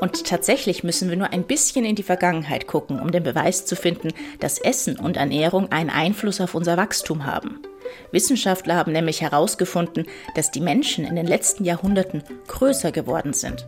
Und 0.00 0.26
tatsächlich 0.26 0.82
müssen 0.82 1.10
wir 1.10 1.16
nur 1.16 1.32
ein 1.32 1.44
bisschen 1.44 1.84
in 1.84 1.94
die 1.94 2.02
Vergangenheit 2.02 2.66
gucken, 2.66 2.98
um 2.98 3.12
den 3.12 3.22
Beweis 3.22 3.66
zu 3.66 3.76
finden, 3.76 4.08
dass 4.40 4.58
Essen 4.58 4.98
und 4.98 5.16
Ernährung 5.16 5.70
einen 5.70 5.90
Einfluss 5.90 6.40
auf 6.40 6.56
unser 6.56 6.76
Wachstum 6.76 7.24
haben. 7.24 7.60
Wissenschaftler 8.10 8.74
haben 8.74 8.92
nämlich 8.92 9.20
herausgefunden, 9.20 10.06
dass 10.34 10.50
die 10.50 10.60
Menschen 10.60 11.04
in 11.04 11.14
den 11.14 11.26
letzten 11.26 11.64
Jahrhunderten 11.64 12.24
größer 12.48 12.90
geworden 12.90 13.32
sind. 13.32 13.64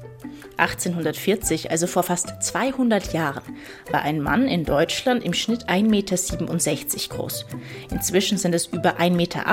1840, 0.59 1.71
also 1.71 1.87
vor 1.87 2.03
fast 2.03 2.43
200 2.43 3.13
Jahren, 3.13 3.43
war 3.91 4.03
ein 4.03 4.21
Mann 4.21 4.49
in 4.49 4.65
Deutschland 4.65 5.25
im 5.25 5.33
Schnitt 5.33 5.69
1,67 5.69 5.83
Meter 5.83 7.17
groß. 7.17 7.47
Inzwischen 7.91 8.39
sind 8.39 8.55
es 8.55 8.67
über 8.67 8.99
1,80 8.99 9.11
Meter, 9.11 9.45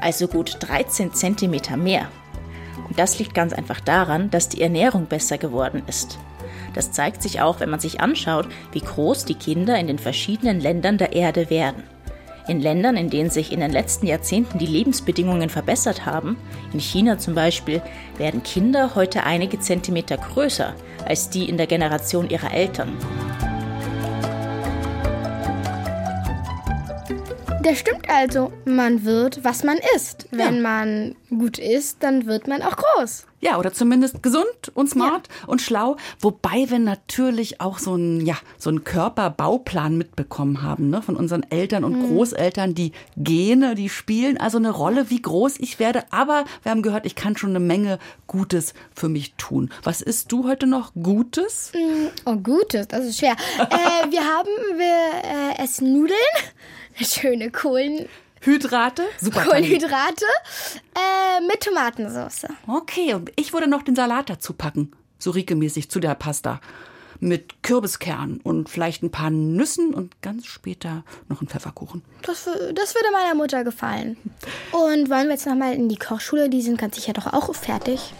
also 0.00 0.28
gut 0.28 0.56
13 0.60 1.12
Zentimeter 1.14 1.76
mehr. 1.76 2.08
Und 2.88 2.98
das 2.98 3.18
liegt 3.18 3.34
ganz 3.34 3.52
einfach 3.52 3.80
daran, 3.80 4.30
dass 4.30 4.48
die 4.48 4.62
Ernährung 4.62 5.06
besser 5.06 5.38
geworden 5.38 5.82
ist. 5.86 6.18
Das 6.74 6.92
zeigt 6.92 7.22
sich 7.22 7.40
auch, 7.40 7.60
wenn 7.60 7.70
man 7.70 7.80
sich 7.80 8.00
anschaut, 8.00 8.48
wie 8.72 8.80
groß 8.80 9.24
die 9.24 9.34
Kinder 9.34 9.78
in 9.78 9.86
den 9.86 9.98
verschiedenen 9.98 10.60
Ländern 10.60 10.98
der 10.98 11.12
Erde 11.12 11.50
werden. 11.50 11.84
In 12.50 12.60
Ländern, 12.60 12.96
in 12.96 13.10
denen 13.10 13.30
sich 13.30 13.52
in 13.52 13.60
den 13.60 13.70
letzten 13.70 14.08
Jahrzehnten 14.08 14.58
die 14.58 14.66
Lebensbedingungen 14.66 15.50
verbessert 15.50 16.04
haben, 16.04 16.36
in 16.72 16.80
China 16.80 17.16
zum 17.16 17.36
Beispiel, 17.36 17.80
werden 18.18 18.42
Kinder 18.42 18.96
heute 18.96 19.22
einige 19.22 19.60
Zentimeter 19.60 20.16
größer 20.16 20.74
als 21.06 21.30
die 21.30 21.48
in 21.48 21.58
der 21.58 21.68
Generation 21.68 22.28
ihrer 22.28 22.52
Eltern. 22.52 22.98
Das 27.62 27.78
stimmt 27.78 28.10
also. 28.10 28.52
Man 28.64 29.04
wird, 29.04 29.44
was 29.44 29.62
man 29.62 29.78
isst. 29.94 30.26
Wenn 30.32 30.60
man 30.60 31.14
gut 31.30 31.58
isst, 31.58 31.98
dann 32.00 32.26
wird 32.26 32.46
man 32.48 32.62
auch 32.62 32.76
groß. 32.76 33.26
Ja, 33.42 33.58
oder 33.58 33.72
zumindest 33.72 34.22
gesund 34.22 34.44
und 34.74 34.90
smart 34.90 35.28
und 35.46 35.62
schlau. 35.62 35.96
Wobei 36.20 36.66
wir 36.68 36.78
natürlich 36.78 37.60
auch 37.62 37.78
so 37.78 37.94
einen, 37.94 38.24
ja, 38.26 38.36
so 38.58 38.68
einen 38.68 38.84
Körperbauplan 38.84 39.96
mitbekommen 39.96 40.62
haben, 40.62 40.90
ne, 40.90 41.00
von 41.00 41.16
unseren 41.16 41.42
Eltern 41.50 41.84
und 41.84 41.98
Mhm. 42.00 42.08
Großeltern. 42.08 42.74
Die 42.74 42.92
Gene, 43.16 43.74
die 43.74 43.88
spielen 43.88 44.36
also 44.38 44.58
eine 44.58 44.70
Rolle, 44.70 45.08
wie 45.08 45.22
groß 45.22 45.54
ich 45.58 45.78
werde. 45.78 46.04
Aber 46.10 46.44
wir 46.62 46.70
haben 46.70 46.82
gehört, 46.82 47.06
ich 47.06 47.14
kann 47.14 47.36
schon 47.36 47.50
eine 47.50 47.60
Menge 47.60 47.98
Gutes 48.26 48.74
für 48.94 49.08
mich 49.08 49.32
tun. 49.36 49.70
Was 49.84 50.02
isst 50.02 50.30
du 50.32 50.46
heute 50.46 50.66
noch 50.66 50.92
Gutes? 50.94 51.72
Oh, 52.26 52.36
Gutes, 52.36 52.88
das 52.88 53.06
ist 53.06 53.18
schwer. 53.20 53.32
äh, 53.58 54.10
wir 54.10 54.20
haben, 54.22 54.50
wir 54.76 55.56
äh, 55.58 55.62
essen 55.64 55.92
Nudeln, 55.94 56.18
schöne 57.00 57.50
Kohlen, 57.50 58.06
Hydrate? 58.40 59.02
Super. 59.20 59.44
Kohlenhydrate 59.44 60.24
äh, 60.94 61.46
mit 61.46 61.60
Tomatensauce. 61.60 62.46
Okay, 62.66 63.14
und 63.14 63.30
ich 63.36 63.52
würde 63.52 63.68
noch 63.68 63.82
den 63.82 63.94
Salat 63.94 64.30
dazu 64.30 64.54
packen. 64.54 64.92
So 65.18 65.30
Rike-mäßig 65.30 65.90
zu 65.90 66.00
der 66.00 66.14
Pasta. 66.14 66.60
Mit 67.22 67.62
Kürbiskern 67.62 68.40
und 68.42 68.70
vielleicht 68.70 69.02
ein 69.02 69.10
paar 69.10 69.28
Nüssen 69.28 69.92
und 69.92 70.22
ganz 70.22 70.46
später 70.46 71.04
noch 71.28 71.42
einen 71.42 71.48
Pfefferkuchen. 71.48 72.02
Das, 72.22 72.44
das 72.46 72.94
würde 72.94 73.08
meiner 73.12 73.34
Mutter 73.34 73.62
gefallen. 73.62 74.16
Und 74.72 75.10
wollen 75.10 75.26
wir 75.26 75.32
jetzt 75.32 75.46
nochmal 75.46 75.74
in 75.74 75.90
die 75.90 75.98
Kochschule? 75.98 76.48
Die 76.48 76.62
sind 76.62 76.78
ganz 76.78 76.96
sicher 76.96 77.12
doch 77.12 77.30
auch 77.30 77.54
fertig. 77.54 78.14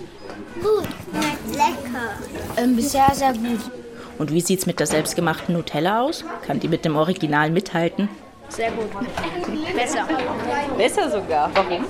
Gut, 0.62 0.86
schmeckt 1.10 1.56
lecker. 1.56 2.10
Ähm, 2.58 2.76
bisher 2.76 3.10
sehr 3.14 3.32
gut. 3.32 3.60
Und 4.18 4.32
wie 4.32 4.42
sieht's 4.42 4.66
mit 4.66 4.78
der 4.78 4.86
selbstgemachten 4.86 5.54
Nutella 5.54 6.02
aus? 6.02 6.26
Kann 6.46 6.60
die 6.60 6.68
mit 6.68 6.84
dem 6.84 6.96
Original 6.96 7.48
mithalten? 7.50 8.10
Sehr 8.50 8.70
gut. 8.72 8.90
Besser. 9.74 10.06
Besser 10.76 11.10
sogar. 11.10 11.50
Warum? 11.54 11.84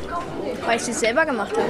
Weil 0.67 0.77
ich 0.77 0.89
es 0.89 1.01
selber 1.01 1.25
gemacht 1.25 1.53
habe. 1.57 1.69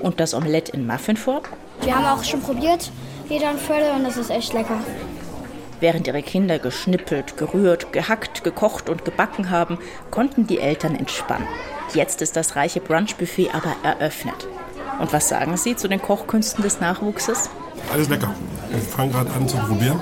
Und 0.00 0.20
das 0.20 0.32
Omelett 0.32 0.70
in 0.70 0.86
Muffinform? 0.86 1.42
Wir 1.80 1.96
haben 1.96 2.06
auch 2.06 2.24
schon 2.24 2.40
probiert, 2.40 2.90
jeder 3.28 3.50
und 3.50 3.60
Völle, 3.60 3.92
und 3.92 4.04
das 4.04 4.16
ist 4.16 4.30
echt 4.30 4.52
lecker. 4.52 4.78
Während 5.80 6.06
ihre 6.06 6.22
Kinder 6.22 6.60
geschnippelt, 6.60 7.36
gerührt, 7.36 7.92
gehackt, 7.92 8.44
gekocht 8.44 8.88
und 8.88 9.04
gebacken 9.04 9.50
haben, 9.50 9.78
konnten 10.12 10.46
die 10.46 10.60
Eltern 10.60 10.94
entspannen. 10.94 11.48
Jetzt 11.92 12.22
ist 12.22 12.36
das 12.36 12.54
reiche 12.54 12.80
Brunchbuffet 12.80 13.50
aber 13.52 13.74
eröffnet. 13.82 14.46
Und 15.00 15.12
was 15.12 15.28
sagen 15.28 15.56
Sie 15.56 15.74
zu 15.74 15.88
den 15.88 16.00
Kochkünsten 16.00 16.62
des 16.62 16.80
Nachwuchses? 16.80 17.50
Alles 17.92 18.08
lecker. 18.08 18.32
Wir 18.70 18.78
fangen 18.78 19.10
gerade 19.10 19.30
an 19.32 19.48
zu 19.48 19.56
probieren. 19.56 20.00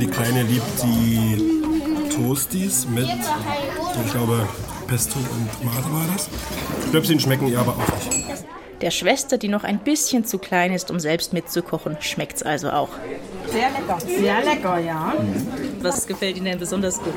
Die 0.00 0.06
Kleine 0.06 0.42
liebt 0.42 0.82
die 0.82 1.55
Toasties 2.16 2.86
mit, 2.88 3.06
ich 4.04 4.12
glaube, 4.12 4.48
Pesto 4.86 5.18
und 5.18 5.50
Tomate 5.60 5.92
war 5.92 6.04
das. 6.14 6.28
Stöpschen 6.88 7.20
schmecken 7.20 7.48
ihr 7.48 7.60
aber 7.60 7.72
auch 7.72 8.04
nicht. 8.06 8.16
Der 8.80 8.90
Schwester, 8.90 9.36
die 9.38 9.48
noch 9.48 9.64
ein 9.64 9.78
bisschen 9.78 10.24
zu 10.24 10.38
klein 10.38 10.72
ist, 10.72 10.90
um 10.90 11.00
selbst 11.00 11.32
mitzukochen, 11.32 11.96
schmeckt's 12.00 12.42
also 12.42 12.70
auch. 12.70 12.90
Sehr 13.50 13.70
lecker. 13.70 13.98
Sehr 14.06 14.44
lecker, 14.44 14.78
ja. 14.78 15.14
Was 15.80 16.06
gefällt 16.06 16.36
Ihnen 16.36 16.44
denn 16.46 16.58
besonders 16.58 16.98
gut? 16.98 17.14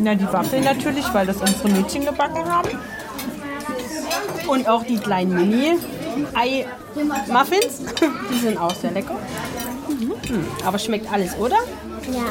Na, 0.00 0.14
die 0.14 0.26
Waffeln 0.32 0.64
natürlich, 0.64 1.04
weil 1.12 1.26
das 1.26 1.36
unsere 1.36 1.68
Mädchen 1.68 2.06
gebacken 2.06 2.44
haben. 2.44 2.70
Und 4.48 4.66
auch 4.68 4.82
die 4.84 4.98
kleinen 4.98 5.34
Mini-Ei-Muffins. 5.34 7.82
Die 8.30 8.38
sind 8.38 8.58
auch 8.58 8.74
sehr 8.74 8.90
lecker. 8.90 9.16
Mhm. 9.88 10.12
Aber 10.64 10.78
schmeckt 10.78 11.10
alles, 11.12 11.36
oder? 11.38 11.56
Ja. 12.12 12.24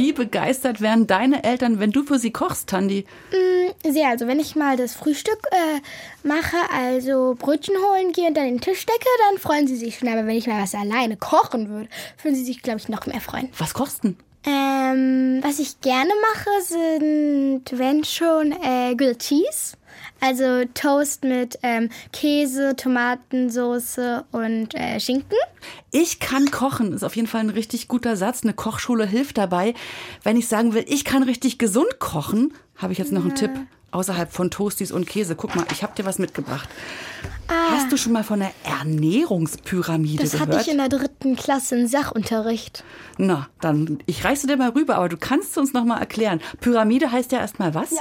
Wie 0.00 0.14
begeistert 0.14 0.80
wären 0.80 1.06
deine 1.06 1.44
Eltern, 1.44 1.78
wenn 1.78 1.90
du 1.90 2.02
für 2.04 2.18
sie 2.18 2.30
kochst, 2.30 2.70
Tandi? 2.70 3.04
Mm, 3.32 3.92
sehr, 3.92 4.08
also 4.08 4.26
wenn 4.26 4.40
ich 4.40 4.56
mal 4.56 4.78
das 4.78 4.94
Frühstück 4.94 5.38
äh, 5.50 6.26
mache, 6.26 6.56
also 6.74 7.36
Brötchen 7.38 7.74
holen 7.76 8.12
gehe 8.12 8.28
und 8.28 8.34
dann 8.34 8.46
den 8.46 8.60
Tisch 8.62 8.86
decke, 8.86 9.08
dann 9.28 9.38
freuen 9.38 9.66
sie 9.66 9.76
sich 9.76 9.98
schon. 9.98 10.08
Aber 10.08 10.26
wenn 10.26 10.38
ich 10.38 10.46
mal 10.46 10.62
was 10.62 10.74
alleine 10.74 11.18
kochen 11.18 11.68
würde, 11.68 11.90
würden 12.22 12.34
sie 12.34 12.46
sich, 12.46 12.62
glaube 12.62 12.78
ich, 12.78 12.88
noch 12.88 13.04
mehr 13.04 13.20
freuen. 13.20 13.50
Was 13.58 13.74
kochst 13.74 14.04
du? 14.04 14.14
Ähm, 14.46 15.40
was 15.42 15.58
ich 15.58 15.82
gerne 15.82 16.12
mache, 16.32 16.62
sind, 16.62 17.64
wenn 17.78 18.02
schon, 18.02 18.52
äh, 18.52 18.94
Grilled 18.94 19.18
Cheese. 19.18 19.76
Also 20.20 20.64
Toast 20.74 21.24
mit 21.24 21.58
ähm, 21.62 21.88
Käse, 22.12 22.76
Tomatensauce 22.76 24.24
und 24.32 24.74
äh, 24.74 25.00
Schinken. 25.00 25.38
Ich 25.90 26.20
kann 26.20 26.50
kochen, 26.50 26.92
ist 26.92 27.04
auf 27.04 27.16
jeden 27.16 27.28
Fall 27.28 27.40
ein 27.40 27.50
richtig 27.50 27.88
guter 27.88 28.16
Satz. 28.16 28.42
Eine 28.42 28.52
Kochschule 28.52 29.06
hilft 29.06 29.38
dabei. 29.38 29.74
Wenn 30.22 30.36
ich 30.36 30.48
sagen 30.48 30.74
will, 30.74 30.84
ich 30.86 31.04
kann 31.04 31.22
richtig 31.22 31.58
gesund 31.58 31.98
kochen, 31.98 32.52
habe 32.76 32.92
ich 32.92 32.98
jetzt 32.98 33.12
noch 33.12 33.22
einen 33.22 33.34
Tipp. 33.34 33.50
Außerhalb 33.92 34.32
von 34.32 34.50
Toasties 34.50 34.92
und 34.92 35.06
Käse. 35.06 35.34
Guck 35.36 35.54
mal, 35.56 35.66
ich 35.72 35.82
habe 35.82 35.94
dir 35.96 36.04
was 36.04 36.18
mitgebracht. 36.18 36.68
Hast 37.48 37.90
du 37.90 37.96
schon 37.96 38.12
mal 38.12 38.22
von 38.22 38.38
der 38.38 38.52
Ernährungspyramide 38.64 40.22
Das 40.22 40.32
gehört? 40.32 40.50
hatte 40.50 40.60
ich 40.62 40.68
in 40.70 40.78
der 40.78 40.88
dritten 40.88 41.34
Klasse 41.34 41.76
in 41.76 41.88
Sachunterricht. 41.88 42.84
Na, 43.18 43.48
dann, 43.60 43.98
ich 44.06 44.24
reiße 44.24 44.46
dir 44.46 44.56
mal 44.56 44.70
rüber, 44.70 44.94
aber 44.94 45.08
du 45.08 45.16
kannst 45.16 45.58
uns 45.58 45.72
noch 45.72 45.84
mal 45.84 45.98
erklären. 45.98 46.40
Pyramide 46.60 47.10
heißt 47.10 47.32
ja 47.32 47.40
erstmal 47.40 47.74
was? 47.74 47.90
Ja. 47.90 47.98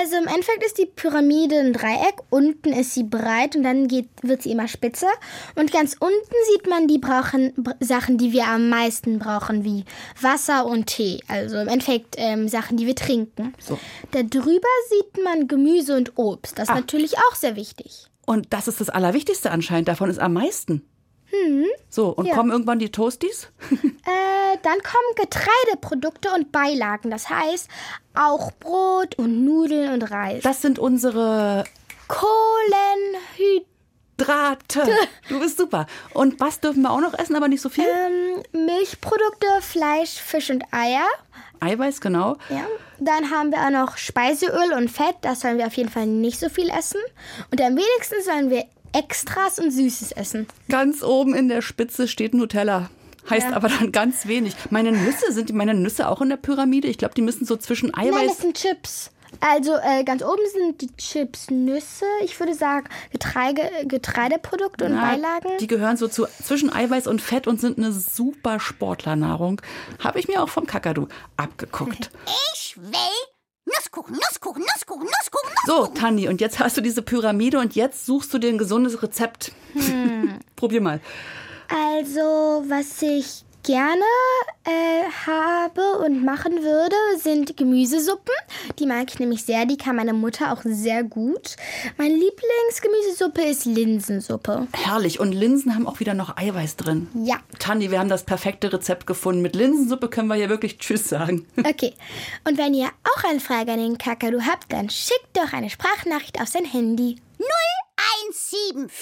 Also 0.00 0.16
im 0.16 0.28
Endeffekt 0.28 0.64
ist 0.64 0.78
die 0.78 0.86
Pyramide 0.86 1.56
ein 1.58 1.72
Dreieck. 1.72 2.14
Unten 2.30 2.72
ist 2.72 2.94
sie 2.94 3.02
breit 3.02 3.56
und 3.56 3.64
dann 3.64 3.88
geht, 3.88 4.08
wird 4.22 4.42
sie 4.42 4.52
immer 4.52 4.68
spitzer. 4.68 5.10
Und 5.56 5.72
ganz 5.72 5.96
unten 5.98 6.34
sieht 6.52 6.68
man 6.68 6.86
die 6.86 6.98
brauchen, 6.98 7.52
br- 7.56 7.74
Sachen, 7.80 8.16
die 8.16 8.32
wir 8.32 8.46
am 8.46 8.68
meisten 8.68 9.18
brauchen, 9.18 9.64
wie 9.64 9.84
Wasser 10.20 10.66
und 10.66 10.86
Tee. 10.86 11.20
Also 11.26 11.58
im 11.58 11.66
Endeffekt 11.68 12.14
ähm, 12.16 12.46
Sachen, 12.48 12.76
die 12.76 12.86
wir 12.86 12.94
trinken. 12.94 13.52
So. 13.58 13.76
Da 14.12 14.22
drüber 14.22 14.68
sieht 14.88 15.23
man 15.23 15.23
Gemüse 15.48 15.96
und 15.96 16.12
Obst. 16.16 16.58
Das 16.58 16.64
ist 16.68 16.70
Ah. 16.70 16.76
natürlich 16.76 17.18
auch 17.18 17.34
sehr 17.34 17.56
wichtig. 17.56 18.06
Und 18.26 18.52
das 18.52 18.68
ist 18.68 18.80
das 18.80 18.88
Allerwichtigste 18.90 19.50
anscheinend. 19.50 19.88
Davon 19.88 20.08
ist 20.10 20.18
am 20.18 20.32
meisten. 20.34 20.86
Hm. 21.26 21.64
So, 21.88 22.08
und 22.08 22.26
Ja. 22.26 22.34
kommen 22.34 22.50
irgendwann 22.50 22.78
die 22.78 22.90
Toasties? 22.90 23.48
Äh, 24.06 24.58
dann 24.62 24.78
kommen 24.82 25.14
Getreideprodukte 25.16 26.28
und 26.34 26.52
Beilagen. 26.52 27.10
Das 27.10 27.28
heißt 27.30 27.68
auch 28.14 28.52
Brot 28.52 29.16
und 29.18 29.44
Nudeln 29.44 29.92
und 29.94 30.02
Reis. 30.10 30.42
Das 30.42 30.60
sind 30.62 30.78
unsere 30.78 31.64
Kohlenhydrate. 32.06 33.66
Drahte. 34.16 34.82
Du 35.28 35.40
bist 35.40 35.56
super. 35.58 35.86
Und 36.12 36.38
was 36.40 36.60
dürfen 36.60 36.82
wir 36.82 36.90
auch 36.90 37.00
noch 37.00 37.18
essen, 37.18 37.34
aber 37.36 37.48
nicht 37.48 37.60
so 37.62 37.68
viel? 37.70 37.84
Ähm, 37.84 38.66
Milchprodukte, 38.66 39.46
Fleisch, 39.60 40.10
Fisch 40.20 40.50
und 40.50 40.62
Eier. 40.70 41.06
Eiweiß, 41.60 42.00
genau. 42.00 42.36
Ja. 42.50 42.66
Dann 43.00 43.30
haben 43.30 43.50
wir 43.50 43.58
auch 43.60 43.70
noch 43.70 43.96
Speiseöl 43.96 44.72
und 44.76 44.90
Fett. 44.90 45.16
Das 45.22 45.40
sollen 45.40 45.56
wir 45.58 45.66
auf 45.66 45.74
jeden 45.74 45.88
Fall 45.88 46.06
nicht 46.06 46.38
so 46.38 46.48
viel 46.50 46.68
essen. 46.68 47.00
Und 47.50 47.60
am 47.60 47.72
wenigsten 47.76 48.22
sollen 48.22 48.50
wir 48.50 48.64
Extras 48.92 49.58
und 49.58 49.70
Süßes 49.70 50.12
essen. 50.12 50.46
Ganz 50.68 51.02
oben 51.02 51.34
in 51.34 51.48
der 51.48 51.62
Spitze 51.62 52.06
steht 52.06 52.34
Nutella. 52.34 52.90
Heißt 53.30 53.48
Ja. 53.50 53.56
aber 53.56 53.68
dann 53.68 53.90
ganz 53.90 54.26
wenig. 54.26 54.54
Meine 54.70 54.92
Nüsse, 54.92 55.32
sind 55.32 55.52
meine 55.54 55.72
Nüsse 55.72 56.08
auch 56.10 56.20
in 56.20 56.28
der 56.28 56.36
Pyramide? 56.36 56.88
Ich 56.88 56.98
glaube, 56.98 57.14
die 57.14 57.22
müssen 57.22 57.46
so 57.46 57.56
zwischen 57.56 57.90
Nein, 57.96 58.10
das 58.10 58.20
Eiweiß. 58.20 58.38
sind 58.38 58.56
Chips. 58.58 59.10
Also 59.40 59.74
äh, 59.76 60.04
ganz 60.04 60.22
oben 60.22 60.42
sind 60.52 60.80
die 60.80 60.96
Chips 60.96 61.50
Nüsse. 61.50 62.06
Ich 62.22 62.38
würde 62.40 62.54
sagen 62.54 62.88
Getreide, 63.10 63.62
Getreideprodukte 63.84 64.86
und 64.86 64.94
Na, 64.94 65.12
Beilagen. 65.12 65.48
Die 65.60 65.66
gehören 65.66 65.96
so 65.96 66.08
zu, 66.08 66.26
zwischen 66.42 66.72
Eiweiß 66.72 67.06
und 67.06 67.20
Fett 67.20 67.46
und 67.46 67.60
sind 67.60 67.78
eine 67.78 67.92
super 67.92 68.60
Sportlernahrung. 68.60 69.60
Habe 70.02 70.18
ich 70.18 70.28
mir 70.28 70.42
auch 70.42 70.48
vom 70.48 70.66
Kakadu 70.66 71.08
abgeguckt. 71.36 72.10
Ich 72.54 72.76
will 72.76 72.90
Nusskuchen, 73.66 74.14
Nusskuchen, 74.14 74.62
Nusskuchen, 74.62 75.06
Nusskuchen, 75.06 75.50
So, 75.66 75.86
Tandi, 75.86 76.28
und 76.28 76.40
jetzt 76.40 76.58
hast 76.58 76.76
du 76.76 76.80
diese 76.82 77.00
Pyramide 77.00 77.58
und 77.58 77.74
jetzt 77.74 78.04
suchst 78.04 78.32
du 78.34 78.38
dir 78.38 78.50
ein 78.50 78.58
gesundes 78.58 79.02
Rezept. 79.02 79.52
Hm. 79.72 80.38
Probier 80.56 80.82
mal. 80.82 81.00
Also, 81.68 82.64
was 82.68 83.00
ich 83.00 83.44
gerne 83.64 84.04
äh, 84.64 85.02
habe 85.26 85.98
und 86.04 86.24
machen 86.24 86.62
würde, 86.62 86.96
sind 87.18 87.56
Gemüsesuppen. 87.56 88.34
Die 88.78 88.86
mag 88.86 89.06
ich 89.08 89.18
nämlich 89.18 89.44
sehr. 89.44 89.66
Die 89.66 89.76
kann 89.76 89.96
meine 89.96 90.12
Mutter 90.12 90.52
auch 90.52 90.62
sehr 90.64 91.02
gut. 91.02 91.56
Meine 91.96 92.14
Lieblingsgemüsesuppe 92.14 93.42
ist 93.42 93.64
Linsensuppe. 93.64 94.68
Herrlich. 94.72 95.18
Und 95.18 95.32
Linsen 95.32 95.74
haben 95.74 95.86
auch 95.86 96.00
wieder 96.00 96.14
noch 96.14 96.36
Eiweiß 96.36 96.76
drin. 96.76 97.08
Ja. 97.14 97.36
Tandi, 97.58 97.90
wir 97.90 97.98
haben 97.98 98.08
das 98.08 98.24
perfekte 98.24 98.72
Rezept 98.72 99.06
gefunden. 99.06 99.42
Mit 99.42 99.56
Linsensuppe 99.56 100.08
können 100.08 100.28
wir 100.28 100.36
hier 100.36 100.48
wirklich 100.48 100.78
Tschüss 100.78 101.08
sagen. 101.08 101.46
Okay. 101.66 101.94
Und 102.46 102.58
wenn 102.58 102.74
ihr 102.74 102.88
auch 103.02 103.24
eine 103.24 103.40
Frage 103.40 103.72
an 103.72 103.78
den 103.78 103.98
Kakadu 103.98 104.42
habt, 104.42 104.70
dann 104.70 104.90
schickt 104.90 105.34
doch 105.34 105.52
eine 105.52 105.70
Sprachnachricht 105.70 106.40
auf 106.40 106.48
sein 106.48 106.66
Handy. 106.66 107.16
0174 107.38 108.94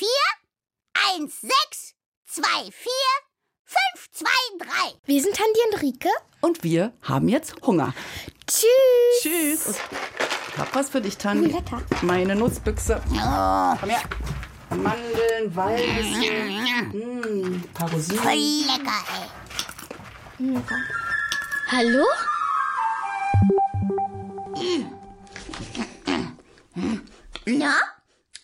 1624 3.72 4.98
523. 4.98 5.00
Wir 5.06 5.22
sind 5.22 5.37
Tandi 5.37 5.58
und 5.72 5.82
Rike. 5.82 6.08
Und 6.40 6.62
wir 6.64 6.92
haben 7.02 7.28
jetzt 7.28 7.54
Hunger. 7.62 7.94
Tschüss. 8.46 8.66
Tschüss. 9.22 9.66
Und 9.66 9.76
ich 10.48 10.58
hab 10.58 10.74
was 10.74 10.90
für 10.90 11.00
dich, 11.00 11.16
Tandi. 11.16 11.50
Oh, 11.52 11.56
lecker. 11.56 11.82
Meine 12.02 12.35
Nussbüchse. 12.35 13.00
Komm 13.08 13.18
her. 13.88 14.02
Mandeln, 14.70 15.54
Walnüsse, 15.54 16.96
mm, 16.96 17.62
paar 17.74 17.90
Rosinen. 17.90 18.18
Voll 18.18 18.32
lecker, 18.32 19.04
ey. 19.12 19.28
Hallo? 21.70 22.04
Na, 27.46 27.74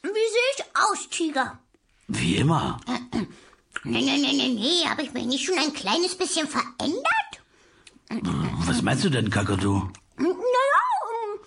wie 0.02 0.08
sehe 0.12 0.50
ich 0.56 0.64
aus, 0.74 1.08
Tiger? 1.10 1.58
Wie 2.08 2.36
immer. 2.36 2.78
Nee, 3.84 4.02
nee, 4.02 4.18
nee, 4.18 4.32
nee, 4.32 4.48
nee, 4.48 4.88
habe 4.88 5.02
ich 5.02 5.12
mich 5.12 5.24
nicht 5.26 5.44
schon 5.44 5.58
ein 5.58 5.72
kleines 5.72 6.16
bisschen 6.16 6.48
verändert? 6.48 7.04
Was 8.66 8.82
meinst 8.82 9.04
du 9.04 9.10
denn, 9.10 9.30
Kakadu? 9.30 9.90
Naja, 10.16 10.32
ähm, 10.32 11.40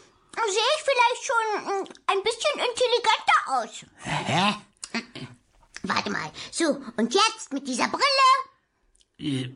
sehe 0.47 0.71
ich 0.75 0.83
vielleicht 0.83 1.23
schon 1.25 1.71
ähm, 1.71 1.87
ein 2.07 2.23
bisschen 2.23 2.59
intelligenter 2.69 3.39
aus. 3.47 3.85
Hä? 4.03 4.55
Warte 5.83 6.09
mal. 6.11 6.31
So, 6.51 6.81
und 6.97 7.13
jetzt 7.13 7.51
mit 7.51 7.67
dieser 7.67 7.87
Brille? 7.87 8.29
Ich 9.17 9.49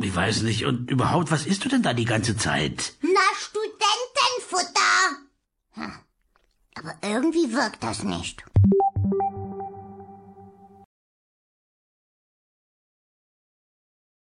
ich 0.00 0.14
weiß 0.14 0.42
nicht. 0.42 0.64
Und 0.64 0.90
überhaupt, 0.90 1.30
was 1.30 1.44
isst 1.46 1.64
du 1.64 1.68
denn 1.68 1.82
da 1.82 1.92
die 1.92 2.04
ganze 2.04 2.36
Zeit? 2.36 2.94
Na, 3.00 3.20
Studentenfutter. 3.36 4.80
Hm. 5.72 5.98
Aber 6.76 6.94
irgendwie 7.02 7.52
wirkt 7.52 7.82
das 7.82 8.04
nicht. 8.04 8.44